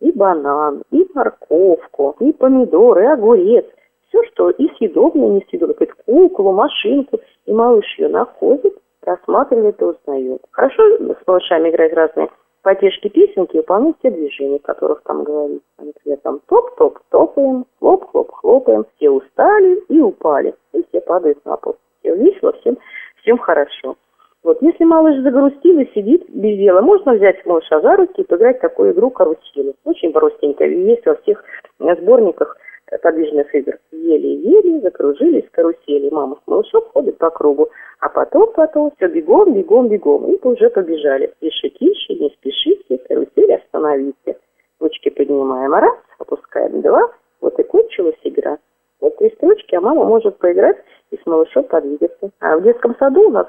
и 0.01 0.11
банан, 0.13 0.83
и 0.93 1.07
морковку, 1.13 2.17
и 2.21 2.33
помидор, 2.33 3.01
и 3.01 3.05
огурец. 3.05 3.67
Все, 4.09 4.23
что 4.33 4.49
и 4.49 4.67
съедобное, 4.79 5.29
и 5.29 5.31
несъедобное. 5.33 5.75
Какую-то 5.75 6.03
куклу, 6.07 6.53
машинку. 6.53 7.21
И 7.45 7.53
малыш 7.53 7.85
ее 7.99 8.09
находит, 8.09 8.79
рассматривает 9.05 9.81
и 9.81 9.85
узнает. 9.85 10.43
Хорошо 10.51 10.83
с 10.99 11.27
малышами 11.27 11.71
играть 11.71 11.93
разные 11.93 12.29
потешки 12.65 13.09
песенки 13.09 13.55
и 13.55 13.59
выполнять 13.59 13.97
те 14.03 14.11
движения, 14.11 14.57
о 14.57 14.67
которых 14.67 15.03
там 15.05 15.23
говорится. 15.23 15.63
Например, 15.79 16.19
там 16.23 16.41
топ-топ 16.49 16.99
топаем, 17.11 17.67
хлоп-хлоп 17.79 18.33
хлопаем, 18.33 18.87
все 18.97 19.11
устали 19.11 19.85
и 19.89 20.01
упали, 20.01 20.55
и 20.73 20.83
все 20.89 21.01
падают 21.03 21.45
на 21.45 21.57
пол. 21.57 21.77
Все 22.01 22.17
весело, 22.17 22.53
всем, 22.55 22.79
всем 23.21 23.39
хорошо. 23.39 23.97
Вот, 24.43 24.61
если 24.61 24.85
малыш 24.85 25.23
загрустил 25.23 25.79
и 25.79 25.91
сидит 25.95 26.29
без 26.29 26.59
дела, 26.59 26.81
можно 26.81 27.15
взять 27.15 27.45
малыша 27.47 27.81
за 27.81 27.97
руки 27.97 28.21
и 28.21 28.25
поиграть 28.25 28.61
такую 28.61 28.93
игру 28.93 29.11
карусели. 29.11 29.75
Очень 29.85 30.13
простенькая, 30.13 30.69
есть 30.69 31.07
во 31.07 31.15
всех 31.17 31.43
сборниках 31.79 32.57
подвижных 33.03 33.55
игр. 33.55 33.79
Ели-ели, 33.93 34.81
закружились 34.81 35.49
карусели. 35.51 36.11
Мама 36.11 36.37
с 36.37 36.47
малышом 36.47 36.85
ходит 36.93 37.19
по 37.19 37.31
кругу. 37.31 37.69
А 38.01 38.09
потом, 38.09 38.53
потом, 38.53 38.93
все 38.97 39.09
бегом, 39.09 39.55
бегом, 39.55 39.89
бегом. 39.89 40.31
И 40.31 40.39
уже 40.47 40.71
побежали. 40.71 41.33
Тише, 41.41 41.71
тише, 41.71 42.15
не 42.15 42.31
спешите, 42.31 42.99
карусель 43.09 43.55
остановите. 43.55 44.39
Ручки 44.81 45.11
поднимаем 45.11 45.73
раз, 45.73 45.97
опускаем 46.19 46.81
два. 46.83 47.11
Вот 47.41 47.59
и 47.59 47.63
кончилась 47.63 48.19
игра. 48.23 48.59
Вот 49.01 49.17
три 49.17 49.31
строчки, 49.31 49.75
а 49.75 49.81
мама 49.81 50.05
может 50.05 50.39
поиграть 50.39 50.79
и 51.11 51.17
с 51.17 51.27
малышом 51.27 51.65
подвигаться. 51.65 52.31
А 52.41 52.57
в 52.57 52.63
детском 52.63 52.97
саду 52.99 53.29
у 53.29 53.31
нас 53.31 53.47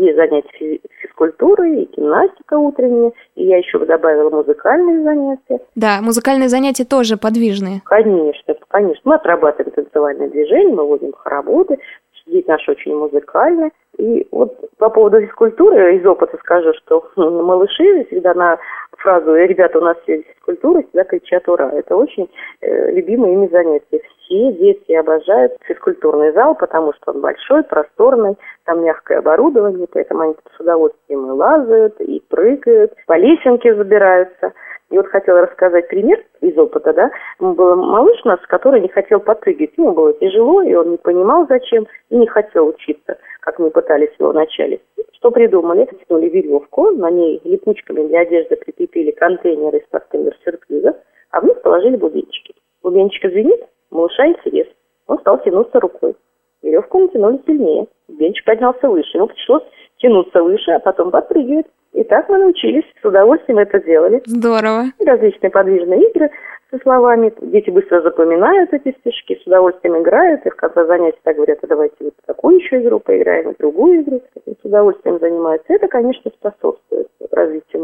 есть 0.00 0.16
занятия 0.16 0.80
физкультуры 1.00 1.76
и 1.76 1.88
гимнастика 1.96 2.58
утренняя, 2.58 3.12
и 3.34 3.44
я 3.44 3.58
еще 3.58 3.78
добавила 3.78 4.30
музыкальные 4.30 5.02
занятия. 5.02 5.60
Да, 5.74 6.00
музыкальные 6.02 6.48
занятия 6.48 6.84
тоже 6.84 7.16
подвижные. 7.16 7.82
Конечно, 7.84 8.54
конечно. 8.68 9.02
Мы 9.04 9.14
отрабатываем 9.16 9.72
танцевальные 9.72 10.30
движения, 10.30 10.74
мы 10.74 10.84
водим 10.86 11.12
хоработы, 11.12 11.78
дети 12.26 12.48
наши 12.48 12.70
очень 12.70 12.94
музыкальные. 12.94 13.70
И 13.98 14.26
вот 14.32 14.58
по 14.78 14.90
поводу 14.90 15.20
физкультуры 15.20 15.96
из 15.96 16.06
опыта 16.06 16.36
скажу, 16.38 16.72
что 16.74 17.08
малыши 17.16 18.04
всегда 18.06 18.34
на 18.34 18.58
фразу 18.98 19.34
«ребята, 19.34 19.78
у 19.78 19.82
нас 19.82 19.96
все 20.02 20.22
физкультура» 20.22 20.82
всегда 20.82 21.04
кричат 21.04 21.48
«ура». 21.48 21.70
Это 21.72 21.96
очень 21.96 22.28
э, 22.60 22.92
любимое 22.92 23.32
ими 23.32 23.48
занятие. 23.48 24.00
Все 24.24 24.52
дети 24.52 24.92
обожают 24.92 25.52
физкультурный 25.64 26.32
зал, 26.32 26.54
потому 26.54 26.92
что 26.94 27.12
он 27.12 27.20
большой, 27.20 27.62
просторный, 27.62 28.36
там 28.64 28.82
мягкое 28.82 29.18
оборудование, 29.18 29.86
поэтому 29.90 30.20
они 30.22 30.34
с 30.56 30.60
удовольствием 30.60 31.26
и 31.26 31.30
лазают, 31.30 32.00
и 32.00 32.22
прыгают, 32.28 32.94
по 33.06 33.18
лесенке 33.18 33.74
забираются. 33.74 34.52
И 34.90 34.96
вот 34.96 35.08
хотела 35.08 35.42
рассказать 35.42 35.88
пример 35.88 36.22
из 36.40 36.56
опыта, 36.56 36.92
да. 36.92 37.10
Был 37.38 37.76
малыш 37.76 38.18
у 38.24 38.28
нас, 38.28 38.40
который 38.48 38.80
не 38.80 38.88
хотел 38.88 39.20
подпрыгивать. 39.20 39.76
Ему 39.76 39.92
было 39.92 40.12
тяжело, 40.14 40.62
и 40.62 40.74
он 40.74 40.92
не 40.92 40.96
понимал, 40.96 41.46
зачем, 41.48 41.86
и 42.10 42.16
не 42.16 42.26
хотел 42.26 42.68
учиться, 42.68 43.18
как 43.40 43.58
мы 43.58 43.70
пытались 43.70 44.14
его 44.18 44.30
вначале. 44.30 44.80
Что 45.12 45.30
придумали? 45.30 45.88
Тянули 46.08 46.28
веревку, 46.28 46.90
на 46.92 47.10
ней 47.10 47.40
липучками 47.44 48.06
для 48.08 48.20
одежды 48.20 48.56
прикрепили 48.56 49.10
контейнеры 49.10 49.78
из 49.78 49.84
спортивных 49.84 50.34
сюрпризов, 50.44 50.96
а 51.30 51.40
вниз 51.40 51.56
положили 51.62 51.96
бубенчики. 51.96 52.54
Бубенчик 52.82 53.30
звенит, 53.30 53.60
малыша 53.94 54.26
интерес. 54.26 54.66
Он 55.06 55.18
стал 55.20 55.38
тянуться 55.42 55.80
рукой. 55.80 56.14
Веревку 56.62 56.98
натянули 56.98 57.40
сильнее. 57.46 57.86
Бубенчик 58.08 58.44
поднялся 58.44 58.88
выше. 58.88 59.16
Ему 59.16 59.28
пришлось 59.28 59.62
тянуться 59.98 60.42
выше, 60.42 60.72
а 60.72 60.80
потом 60.80 61.10
подпрыгивать. 61.10 61.66
И 61.92 62.02
так 62.02 62.28
мы 62.28 62.38
научились, 62.38 62.84
с 63.00 63.04
удовольствием 63.04 63.58
это 63.58 63.78
делали. 63.80 64.20
Здорово. 64.26 64.86
Различные 64.98 65.50
подвижные 65.50 66.10
игры 66.10 66.30
со 66.70 66.78
словами. 66.78 67.32
Дети 67.40 67.70
быстро 67.70 68.02
запоминают 68.02 68.72
эти 68.72 68.96
стишки, 68.98 69.38
с 69.40 69.46
удовольствием 69.46 70.02
играют, 70.02 70.44
и 70.44 70.50
в 70.50 70.56
конце 70.56 70.84
занятия 70.86 71.20
так 71.22 71.36
говорят, 71.36 71.60
а 71.62 71.66
давайте 71.68 71.94
вот 72.00 72.14
такую 72.26 72.56
еще 72.56 72.80
игру 72.82 72.98
поиграем, 72.98 73.50
и 73.50 73.56
другую 73.56 74.02
игру. 74.02 74.22
С 74.44 74.64
удовольствием 74.64 75.20
занимаются. 75.20 75.72
Это, 75.72 75.86
конечно, 75.86 76.30
способствует 76.32 76.83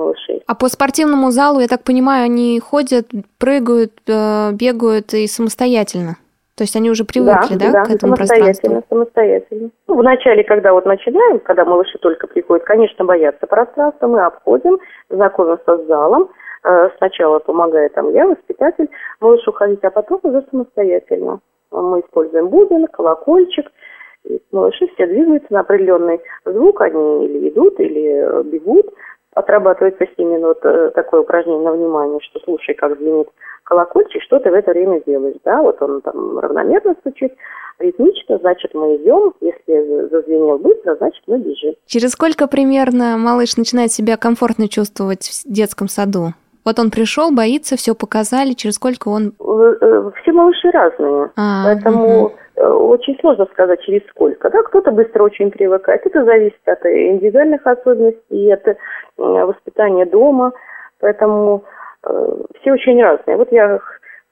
малышей. 0.00 0.42
А 0.46 0.54
по 0.54 0.68
спортивному 0.68 1.30
залу, 1.30 1.60
я 1.60 1.68
так 1.68 1.82
понимаю, 1.84 2.24
они 2.24 2.58
ходят, 2.60 3.06
прыгают, 3.38 3.92
э, 4.08 4.52
бегают 4.52 5.14
и 5.14 5.26
самостоятельно? 5.26 6.16
То 6.56 6.64
есть 6.64 6.76
они 6.76 6.90
уже 6.90 7.04
привыкли, 7.04 7.56
да, 7.56 7.72
да, 7.72 7.84
к 7.84 7.90
этому 7.90 8.16
самостоятельно, 8.16 8.52
пространству? 8.52 8.96
самостоятельно. 8.96 9.70
Ну, 9.88 9.94
вначале, 9.96 10.44
когда 10.44 10.74
вот 10.74 10.84
начинаем, 10.84 11.38
когда 11.40 11.64
малыши 11.64 11.96
только 11.98 12.26
приходят, 12.26 12.64
конечно, 12.66 13.04
боятся 13.04 13.46
пространства, 13.46 14.06
мы 14.06 14.20
обходим, 14.20 14.78
знакомимся 15.08 15.78
с 15.78 15.86
залом, 15.86 16.28
э, 16.64 16.90
сначала 16.98 17.38
помогает 17.38 17.94
там 17.94 18.12
я, 18.12 18.26
воспитатель, 18.26 18.90
малышу 19.20 19.52
ходить, 19.52 19.82
а 19.84 19.90
потом 19.90 20.20
уже 20.22 20.44
самостоятельно. 20.50 21.40
Мы 21.70 22.00
используем 22.00 22.48
бубен, 22.48 22.88
колокольчик, 22.88 23.66
и 24.24 24.42
малыши 24.52 24.86
все 24.88 25.06
двигаются 25.06 25.50
на 25.50 25.60
определенный 25.60 26.20
звук, 26.44 26.82
они 26.82 27.24
или 27.24 27.48
идут, 27.48 27.80
или 27.80 28.42
бегут, 28.50 28.86
отрабатывается 29.34 30.04
с 30.04 30.18
ними 30.18 30.38
вот 30.38 30.58
э, 30.64 30.90
такое 30.94 31.20
упражнение 31.20 31.64
на 31.64 31.72
внимание, 31.72 32.20
что 32.20 32.40
слушай, 32.40 32.74
как 32.74 32.98
звенит 32.98 33.28
колокольчик, 33.64 34.22
что 34.22 34.40
ты 34.40 34.50
в 34.50 34.54
это 34.54 34.72
время 34.72 35.00
делаешь, 35.06 35.36
да, 35.44 35.62
вот 35.62 35.80
он 35.80 36.00
там 36.00 36.38
равномерно 36.38 36.94
стучит, 37.00 37.32
ритмично, 37.78 38.38
значит, 38.38 38.74
мы 38.74 38.96
идем, 38.96 39.32
если 39.40 40.08
зазвенел 40.08 40.58
быстро, 40.58 40.96
значит, 40.96 41.22
мы 41.26 41.38
бежим. 41.38 41.74
Через 41.86 42.10
сколько 42.10 42.48
примерно 42.48 43.16
малыш 43.16 43.56
начинает 43.56 43.92
себя 43.92 44.16
комфортно 44.16 44.68
чувствовать 44.68 45.44
в 45.46 45.52
детском 45.52 45.88
саду? 45.88 46.34
Вот 46.64 46.78
он 46.78 46.90
пришел, 46.90 47.30
боится, 47.30 47.76
все 47.76 47.94
показали, 47.94 48.52
через 48.52 48.74
сколько 48.74 49.08
он... 49.08 49.32
Э, 49.40 50.10
все 50.20 50.32
малыши 50.32 50.70
разные, 50.70 51.30
а, 51.36 51.64
поэтому 51.64 52.24
угу. 52.24 52.32
Очень 52.60 53.18
сложно 53.20 53.46
сказать, 53.46 53.80
через 53.82 54.06
сколько. 54.08 54.50
Да, 54.50 54.62
кто-то 54.62 54.90
быстро 54.90 55.24
очень 55.24 55.50
привыкает, 55.50 56.04
это 56.04 56.24
зависит 56.24 56.60
от 56.66 56.84
индивидуальных 56.84 57.66
особенностей, 57.66 58.52
от 58.52 58.76
воспитания 59.16 60.06
дома, 60.06 60.52
поэтому 61.00 61.64
Э, 62.04 62.36
все 62.60 62.72
очень 62.72 63.02
разные. 63.02 63.36
Вот 63.36 63.52
я 63.52 63.80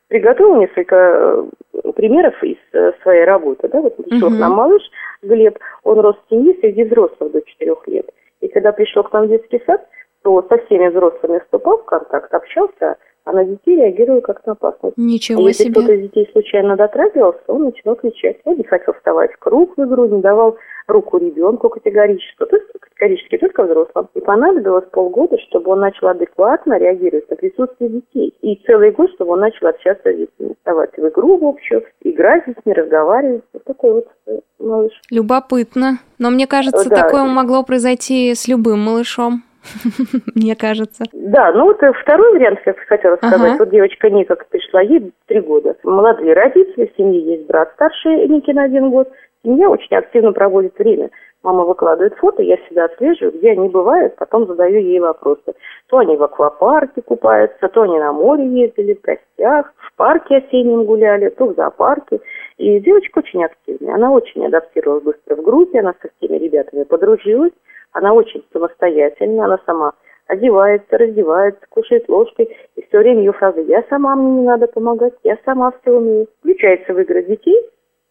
приготовила 0.08 0.56
несколько 0.56 0.96
э, 0.96 1.92
примеров 1.92 2.42
из 2.42 2.56
э, 2.72 2.92
своей 3.02 3.24
работы. 3.24 3.68
Да? 3.68 3.80
Вот 3.80 3.96
пришел 3.96 4.28
угу. 4.28 4.36
к 4.36 4.38
нам 4.38 4.52
малыш 4.52 4.82
Глеб, 5.22 5.58
он 5.84 6.00
рос 6.00 6.16
в 6.16 6.30
семье 6.30 6.54
среди 6.60 6.84
взрослых 6.84 7.32
до 7.32 7.42
4 7.42 7.74
лет. 7.86 8.08
И 8.40 8.48
когда 8.48 8.72
пришел 8.72 9.02
к 9.02 9.12
нам 9.12 9.26
в 9.26 9.28
детский 9.28 9.62
сад, 9.66 9.86
то 10.22 10.42
со 10.48 10.58
всеми 10.58 10.88
взрослыми 10.88 11.40
вступал 11.40 11.78
в 11.78 11.84
контакт, 11.84 12.32
общался, 12.32 12.96
а 13.24 13.32
на 13.32 13.44
детей 13.44 13.76
реагировал 13.76 14.20
как 14.20 14.44
на 14.46 14.52
опасность. 14.52 14.96
Ничего 14.96 15.44
а 15.44 15.48
если 15.48 15.64
себе. 15.64 15.72
кто-то 15.72 15.92
из 15.92 16.02
детей 16.02 16.28
случайно 16.32 16.76
дотрагивался, 16.76 17.42
он 17.48 17.64
начинал 17.64 17.96
кричать. 17.96 18.38
Он 18.44 18.56
не 18.56 18.64
хотел 18.64 18.94
вставать 18.94 19.32
в 19.32 19.38
круг 19.38 19.76
в 19.76 19.84
игру, 19.84 20.06
не 20.06 20.22
давал 20.22 20.56
руку 20.86 21.18
ребенку 21.18 21.68
категорически. 21.68 22.38
То 22.38 22.56
есть 22.56 22.66
категорически 22.80 23.38
только 23.38 23.64
взрослым. 23.64 24.08
И 24.14 24.20
понадобилось 24.20 24.86
полгода, 24.90 25.36
чтобы 25.48 25.72
он 25.72 25.80
начал 25.80 26.08
адекватно 26.08 26.78
реагировать 26.78 27.28
на 27.30 27.36
присутствие 27.36 27.90
детей. 27.90 28.34
И 28.40 28.62
целый 28.66 28.90
год, 28.92 29.10
чтобы 29.14 29.32
он 29.32 29.40
начал 29.40 29.66
общаться 29.66 30.12
с 30.12 30.16
детьми. 30.16 30.54
Вставать 30.58 30.96
в 30.96 31.08
игру 31.08 31.36
в 31.38 31.44
общую, 31.44 31.84
играть 32.02 32.44
с 32.44 32.46
детьми, 32.46 32.72
разговаривать. 32.72 33.42
Вот 33.52 33.64
такой 33.64 33.92
вот 33.92 34.08
э, 34.26 34.40
малыш. 34.58 34.92
Любопытно. 35.10 35.98
Но 36.18 36.30
мне 36.30 36.46
кажется, 36.46 36.88
да. 36.88 37.02
такое 37.02 37.24
могло 37.24 37.62
произойти 37.62 38.34
с 38.34 38.48
любым 38.48 38.80
малышом. 38.80 39.44
Мне 40.34 40.56
кажется. 40.56 41.04
Да, 41.12 41.52
ну 41.52 41.64
вот 41.66 41.82
э, 41.82 41.92
второй 42.02 42.32
вариант, 42.32 42.60
как 42.64 42.76
я 42.76 42.84
хотела 42.86 43.16
сказать. 43.16 43.52
Ага. 43.52 43.56
Вот 43.58 43.70
девочка 43.70 44.10
Ника 44.10 44.36
пришла, 44.50 44.80
ей 44.80 45.12
три 45.26 45.40
года. 45.40 45.76
Молодые 45.82 46.34
родители, 46.34 46.90
в 46.92 46.96
семье 46.96 47.20
есть 47.20 47.46
брат 47.46 47.70
старший 47.74 48.26
Ники 48.28 48.50
на 48.50 48.64
один 48.64 48.90
год. 48.90 49.10
Семья 49.44 49.68
очень 49.68 49.96
активно 49.96 50.32
проводит 50.32 50.78
время. 50.78 51.10
Мама 51.44 51.64
выкладывает 51.64 52.16
фото, 52.16 52.42
я 52.42 52.56
всегда 52.56 52.86
отслеживаю, 52.86 53.32
где 53.32 53.52
они 53.52 53.68
бывают, 53.68 54.16
потом 54.16 54.46
задаю 54.48 54.80
ей 54.80 54.98
вопросы. 54.98 55.54
То 55.88 55.98
они 55.98 56.16
в 56.16 56.22
аквапарке 56.24 57.00
купаются, 57.00 57.68
то 57.68 57.82
они 57.82 57.96
на 57.98 58.12
море 58.12 58.44
ездили, 58.44 58.94
в 58.94 59.02
гостях, 59.02 59.72
в 59.76 59.94
парке 59.96 60.38
осеннем 60.38 60.84
гуляли, 60.84 61.28
то 61.28 61.46
в 61.46 61.54
зоопарке. 61.54 62.20
И 62.58 62.80
девочка 62.80 63.18
очень 63.20 63.44
активная, 63.44 63.94
она 63.94 64.10
очень 64.10 64.44
адаптировалась 64.44 65.04
быстро 65.04 65.36
в 65.36 65.42
группе, 65.42 65.78
она 65.78 65.94
со 66.02 66.08
всеми 66.16 66.38
ребятами 66.38 66.82
подружилась, 66.82 67.52
она 67.92 68.12
очень 68.12 68.44
самостоятельная, 68.52 69.44
она 69.44 69.60
сама 69.64 69.92
одевается, 70.26 70.98
раздевается, 70.98 71.60
кушает 71.70 72.08
ложкой. 72.08 72.56
И 72.74 72.82
все 72.82 72.98
время 72.98 73.20
ее 73.20 73.32
фраза 73.32 73.60
«я 73.60 73.84
сама, 73.88 74.16
мне 74.16 74.40
не 74.40 74.46
надо 74.46 74.66
помогать, 74.66 75.14
я 75.22 75.38
сама 75.44 75.72
все 75.80 75.92
умею». 75.92 76.26
Включается 76.40 76.92
в 76.92 76.98
игры 76.98 77.22
детей, 77.22 77.62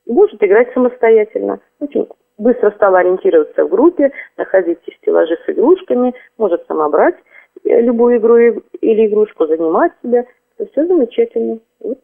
может 0.05 0.41
играть 0.41 0.71
самостоятельно. 0.73 1.59
Очень 1.81 2.07
быстро 2.37 2.71
стала 2.71 2.99
ориентироваться 2.99 3.65
в 3.65 3.69
группе, 3.69 4.13
находить 4.37 4.79
стеллажи 5.01 5.37
с 5.45 5.49
игрушками, 5.49 6.13
может 6.37 6.65
сама 6.67 6.87
брать 6.87 7.15
э, 7.65 7.81
любую 7.81 8.17
игру 8.17 8.37
или 8.37 9.07
игрушку, 9.07 9.45
занимать 9.45 9.91
себя. 10.01 10.25
Это 10.57 10.71
все 10.71 10.85
замечательно. 10.85 11.59
Вот 11.81 11.99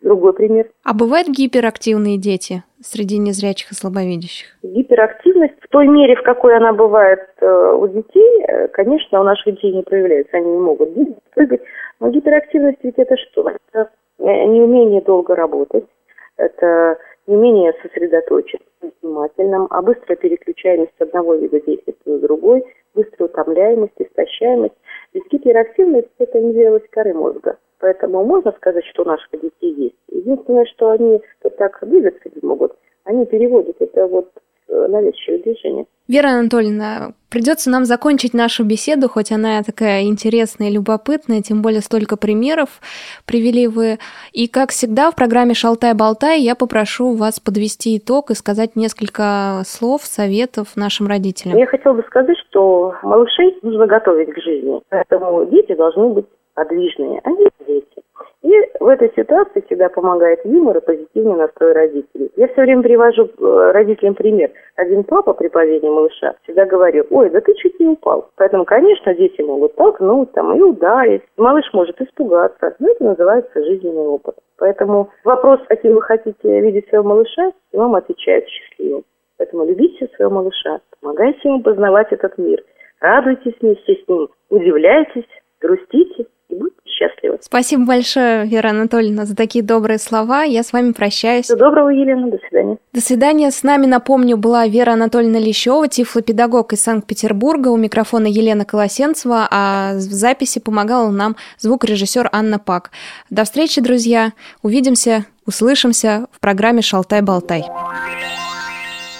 другой 0.00 0.32
пример. 0.32 0.68
А 0.84 0.94
бывают 0.94 1.28
гиперактивные 1.28 2.18
дети 2.18 2.62
среди 2.80 3.18
незрячих 3.18 3.72
и 3.72 3.74
слабовидящих? 3.74 4.48
Гиперактивность 4.62 5.60
в 5.60 5.68
той 5.68 5.86
мере, 5.86 6.16
в 6.16 6.22
какой 6.22 6.56
она 6.56 6.72
бывает 6.72 7.20
э, 7.40 7.72
у 7.76 7.86
детей, 7.88 8.44
э, 8.48 8.68
конечно, 8.68 9.20
у 9.20 9.24
наших 9.24 9.54
детей 9.54 9.74
не 9.74 9.82
проявляется. 9.82 10.36
Они 10.36 10.50
не 10.50 10.58
могут 10.58 10.90
прыгать. 11.34 11.60
Но 12.00 12.10
гиперактивность 12.10 12.78
ведь 12.82 12.96
это 12.96 13.16
что? 13.16 13.50
Это 13.72 13.90
неумение 14.18 15.02
долго 15.02 15.34
работать. 15.34 15.84
Это 16.36 16.98
неумение 17.26 17.74
сосредоточиться 17.82 18.66
внимательным, 19.02 19.66
а 19.70 19.82
быстрая 19.82 20.16
переключаемость 20.16 20.92
с 20.98 21.02
одного 21.02 21.34
вида 21.34 21.60
действия 21.60 21.94
на 22.06 22.18
другой, 22.18 22.64
быстрая 22.94 23.28
утомляемость, 23.28 23.94
истощаемость. 23.98 24.74
Ведь 25.12 25.30
гиперактивность– 25.30 26.08
это 26.18 26.40
незрелость 26.40 26.88
коры 26.90 27.14
мозга. 27.14 27.58
Поэтому 27.80 28.24
можно 28.24 28.52
сказать, 28.52 28.84
что 28.86 29.02
у 29.02 29.06
наших 29.06 29.30
детей 29.32 29.74
есть. 29.74 29.96
Единственное, 30.12 30.66
что 30.66 30.90
они 30.90 31.20
так 31.58 31.78
двигаться 31.82 32.28
не 32.34 32.46
могут, 32.46 32.72
они 33.04 33.24
переводят 33.24 33.76
это 33.80 34.06
вот 34.06 34.30
э, 34.68 34.86
навязчивое 34.86 35.38
движение. 35.38 35.86
Вера 36.06 36.28
Анатольевна, 36.28 37.12
придется 37.30 37.70
нам 37.70 37.84
закончить 37.86 38.34
нашу 38.34 38.64
беседу, 38.64 39.08
хоть 39.08 39.32
она 39.32 39.62
такая 39.62 40.02
интересная 40.02 40.68
и 40.68 40.72
любопытная, 40.72 41.40
тем 41.40 41.62
более 41.62 41.80
столько 41.80 42.16
примеров 42.16 42.80
привели 43.26 43.66
вы. 43.66 43.98
И, 44.32 44.46
как 44.46 44.70
всегда, 44.70 45.10
в 45.10 45.16
программе 45.16 45.54
«Шалтай-болтай» 45.54 46.40
я 46.40 46.54
попрошу 46.56 47.14
вас 47.14 47.40
подвести 47.40 47.96
итог 47.96 48.30
и 48.30 48.34
сказать 48.34 48.76
несколько 48.76 49.62
слов, 49.64 50.02
советов 50.02 50.76
нашим 50.76 51.06
родителям. 51.06 51.56
Я 51.56 51.66
хотела 51.66 51.94
бы 51.94 52.02
сказать, 52.02 52.36
что 52.48 52.94
малышей 53.02 53.56
нужно 53.62 53.86
готовить 53.86 54.34
к 54.34 54.40
жизни, 54.42 54.80
поэтому 54.90 55.46
дети 55.46 55.74
должны 55.74 56.08
быть 56.08 56.26
подвижные, 56.60 57.20
они 57.24 57.46
дети. 57.66 58.02
И 58.42 58.52
в 58.80 58.86
этой 58.86 59.10
ситуации 59.16 59.62
всегда 59.66 59.88
помогает 59.88 60.44
юмор 60.44 60.76
и 60.76 60.80
позитивный 60.80 61.36
настрой 61.36 61.72
родителей. 61.72 62.30
Я 62.36 62.48
все 62.48 62.62
время 62.62 62.82
привожу 62.82 63.24
э, 63.26 63.70
родителям 63.72 64.14
пример. 64.14 64.50
Один 64.76 65.04
папа 65.04 65.32
при 65.32 65.48
падении 65.48 65.88
малыша 65.88 66.34
всегда 66.42 66.66
говорил, 66.66 67.06
ой, 67.10 67.30
да 67.30 67.40
ты 67.40 67.54
чуть 67.54 67.80
не 67.80 67.86
упал. 67.86 68.30
Поэтому, 68.36 68.64
конечно, 68.66 69.14
дети 69.14 69.40
могут 69.40 69.74
толкнуть 69.76 70.32
там 70.32 70.54
и 70.54 70.60
ударить. 70.60 71.22
Малыш 71.38 71.64
может 71.72 72.00
испугаться. 72.00 72.74
Но 72.78 72.90
это 72.90 73.04
называется 73.04 73.64
жизненный 73.64 74.08
опыт. 74.08 74.34
Поэтому 74.58 75.10
вопрос, 75.24 75.60
каким 75.68 75.94
вы 75.94 76.02
хотите 76.02 76.60
видеть 76.60 76.88
своего 76.88 77.08
малыша, 77.08 77.52
и 77.72 77.76
вам 77.76 77.94
отвечает 77.94 78.46
счастливым. 78.48 79.04
Поэтому 79.38 79.64
любите 79.64 80.08
своего 80.16 80.34
малыша, 80.34 80.80
помогайте 81.00 81.40
ему 81.44 81.62
познавать 81.62 82.12
этот 82.12 82.36
мир. 82.36 82.62
Радуйтесь 83.00 83.54
вместе 83.60 83.94
с 83.94 84.08
ним, 84.08 84.28
удивляйтесь, 84.50 85.24
грустите 85.60 86.26
и 86.50 86.54
будьте 86.54 86.80
счастливы. 86.84 87.38
Спасибо 87.40 87.84
большое, 87.84 88.46
Вера 88.46 88.70
Анатольевна, 88.70 89.24
за 89.24 89.34
такие 89.34 89.64
добрые 89.64 89.98
слова. 89.98 90.42
Я 90.42 90.62
с 90.62 90.72
вами 90.72 90.92
прощаюсь. 90.92 91.46
Всего 91.46 91.58
доброго, 91.58 91.88
Елена. 91.88 92.30
До 92.30 92.38
свидания. 92.38 92.78
До 92.92 93.00
свидания. 93.00 93.50
С 93.50 93.62
нами, 93.62 93.86
напомню, 93.86 94.36
была 94.36 94.66
Вера 94.66 94.92
Анатольевна 94.92 95.38
Лещева, 95.38 95.88
тифлопедагог 95.88 96.72
из 96.72 96.82
Санкт-Петербурга. 96.82 97.68
У 97.68 97.76
микрофона 97.76 98.26
Елена 98.26 98.64
Колосенцева, 98.64 99.48
а 99.50 99.94
в 99.94 100.00
записи 100.00 100.60
помогала 100.60 101.10
нам 101.10 101.36
звукорежиссер 101.58 102.28
Анна 102.32 102.58
Пак. 102.58 102.90
До 103.30 103.44
встречи, 103.44 103.80
друзья. 103.80 104.32
Увидимся, 104.62 105.24
услышимся 105.46 106.26
в 106.32 106.40
программе 106.40 106.82
«Шалтай-болтай». 106.82 107.64